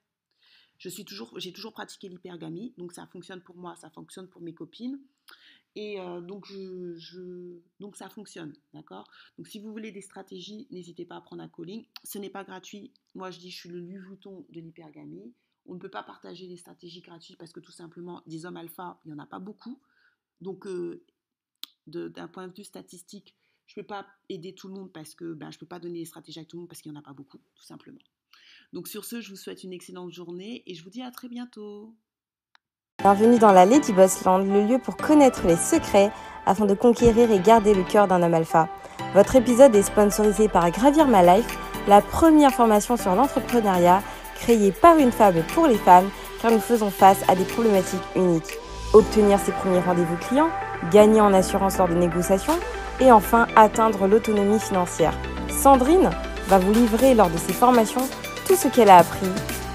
Je 0.78 0.88
suis 0.88 1.04
toujours, 1.04 1.38
j'ai 1.38 1.52
toujours 1.52 1.72
pratiqué 1.72 2.08
l'hypergamie, 2.08 2.72
donc 2.78 2.92
ça 2.92 3.06
fonctionne 3.06 3.40
pour 3.40 3.56
moi, 3.56 3.74
ça 3.76 3.90
fonctionne 3.90 4.28
pour 4.28 4.40
mes 4.42 4.54
copines. 4.54 4.98
Et 5.74 6.00
euh, 6.00 6.20
donc, 6.20 6.44
je, 6.46 7.60
ça 7.94 8.08
fonctionne, 8.08 8.52
d'accord? 8.74 9.08
Donc, 9.36 9.46
si 9.46 9.60
vous 9.60 9.70
voulez 9.70 9.92
des 9.92 10.00
stratégies, 10.00 10.66
n'hésitez 10.70 11.04
pas 11.04 11.16
à 11.16 11.20
prendre 11.20 11.42
un 11.42 11.48
calling. 11.48 11.86
Ce 12.02 12.18
n'est 12.18 12.30
pas 12.30 12.42
gratuit. 12.42 12.92
Moi, 13.14 13.30
je 13.30 13.38
dis, 13.38 13.50
je 13.50 13.58
suis 13.58 13.68
le 13.68 13.78
Louis 13.78 14.18
de 14.48 14.60
l'hypergamie. 14.60 15.32
On 15.66 15.74
ne 15.74 15.78
peut 15.78 15.90
pas 15.90 16.02
partager 16.02 16.48
des 16.48 16.56
stratégies 16.56 17.00
gratuites 17.00 17.38
parce 17.38 17.52
que 17.52 17.60
tout 17.60 17.70
simplement, 17.70 18.22
des 18.26 18.46
hommes 18.46 18.56
alpha, 18.56 18.98
il 19.04 19.12
n'y 19.12 19.14
en 19.14 19.22
a 19.22 19.26
pas 19.26 19.38
beaucoup. 19.38 19.80
Donc, 20.40 20.66
euh, 20.66 21.04
d'un 21.86 22.28
point 22.28 22.48
de 22.48 22.54
vue 22.56 22.64
statistique, 22.64 23.36
je 23.66 23.78
ne 23.78 23.82
peux 23.82 23.86
pas 23.86 24.06
aider 24.28 24.54
tout 24.54 24.68
le 24.68 24.74
monde 24.74 24.92
parce 24.92 25.14
que 25.14 25.32
ben, 25.34 25.50
je 25.50 25.58
ne 25.58 25.60
peux 25.60 25.66
pas 25.66 25.78
donner 25.78 26.00
des 26.00 26.06
stratégies 26.06 26.40
à 26.40 26.44
tout 26.44 26.56
le 26.56 26.62
monde 26.62 26.68
parce 26.68 26.82
qu'il 26.82 26.90
n'y 26.90 26.96
en 26.98 27.00
a 27.00 27.04
pas 27.04 27.12
beaucoup, 27.12 27.38
tout 27.54 27.64
simplement. 27.64 28.00
Donc, 28.74 28.86
sur 28.86 29.06
ce, 29.06 29.22
je 29.22 29.30
vous 29.30 29.36
souhaite 29.36 29.64
une 29.64 29.72
excellente 29.72 30.12
journée 30.12 30.62
et 30.66 30.74
je 30.74 30.84
vous 30.84 30.90
dis 30.90 31.02
à 31.02 31.10
très 31.10 31.28
bientôt. 31.28 31.94
Bienvenue 33.00 33.38
dans 33.38 33.52
la 33.52 33.64
Lady 33.64 33.94
Boss 33.94 34.22
Land, 34.24 34.40
le 34.40 34.66
lieu 34.66 34.78
pour 34.78 34.98
connaître 34.98 35.46
les 35.46 35.56
secrets 35.56 36.10
afin 36.44 36.66
de 36.66 36.74
conquérir 36.74 37.30
et 37.30 37.40
garder 37.40 37.72
le 37.72 37.82
cœur 37.82 38.08
d'un 38.08 38.22
homme 38.22 38.34
alpha. 38.34 38.68
Votre 39.14 39.36
épisode 39.36 39.74
est 39.74 39.84
sponsorisé 39.84 40.48
par 40.48 40.70
Gravir 40.70 41.06
My 41.08 41.24
Life, 41.24 41.58
la 41.86 42.02
première 42.02 42.52
formation 42.52 42.98
sur 42.98 43.14
l'entrepreneuriat 43.14 44.02
créée 44.34 44.72
par 44.72 44.98
une 44.98 45.12
femme 45.12 45.42
pour 45.54 45.66
les 45.66 45.78
femmes 45.78 46.10
car 46.42 46.50
nous 46.50 46.60
faisons 46.60 46.90
face 46.90 47.26
à 47.26 47.34
des 47.34 47.44
problématiques 47.44 48.00
uniques. 48.16 48.58
Obtenir 48.92 49.38
ses 49.40 49.52
premiers 49.52 49.80
rendez-vous 49.80 50.16
clients, 50.16 50.50
gagner 50.90 51.22
en 51.22 51.32
assurance 51.32 51.78
lors 51.78 51.88
de 51.88 51.94
négociations 51.94 52.58
et 53.00 53.10
enfin 53.12 53.46
atteindre 53.56 54.06
l'autonomie 54.06 54.60
financière. 54.60 55.14
Sandrine 55.48 56.10
va 56.48 56.58
vous 56.58 56.72
livrer 56.72 57.14
lors 57.14 57.30
de 57.30 57.38
ses 57.38 57.52
formations 57.54 58.06
tout 58.48 58.56
ce 58.56 58.68
qu'elle 58.68 58.90
a 58.90 58.98
appris 58.98 59.28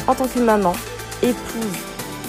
en 0.07 0.15
tant 0.15 0.27
que 0.27 0.39
maman, 0.39 0.73
épouse, 1.21 1.77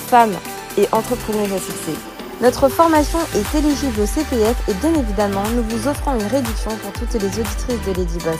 femme 0.07 0.33
et 0.79 0.87
entrepreneurs 0.93 1.53
à 1.57 1.59
succès. 1.59 1.99
Notre 2.41 2.69
formation 2.69 3.19
est 3.35 3.59
éligible 3.59 4.01
au 4.01 4.07
CPF 4.07 4.57
et 4.69 4.75
bien 4.75 4.95
évidemment, 4.95 5.43
nous 5.57 5.63
vous 5.63 5.89
offrons 5.89 6.15
une 6.15 6.27
réduction 6.27 6.71
pour 6.77 6.93
toutes 6.93 7.15
les 7.15 7.27
auditrices 7.27 7.83
de 7.87 7.93
Lady 7.93 8.19
Boss. 8.19 8.39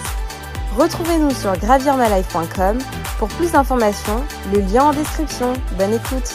Retrouvez-nous 0.77 1.31
sur 1.31 1.57
gravirmalife.com 1.57 2.79
pour 3.19 3.29
plus 3.29 3.53
d'informations, 3.53 4.23
le 4.53 4.61
lien 4.61 4.85
en 4.85 4.93
description. 4.93 5.53
Bonne 5.79 5.95
écoute 5.95 6.35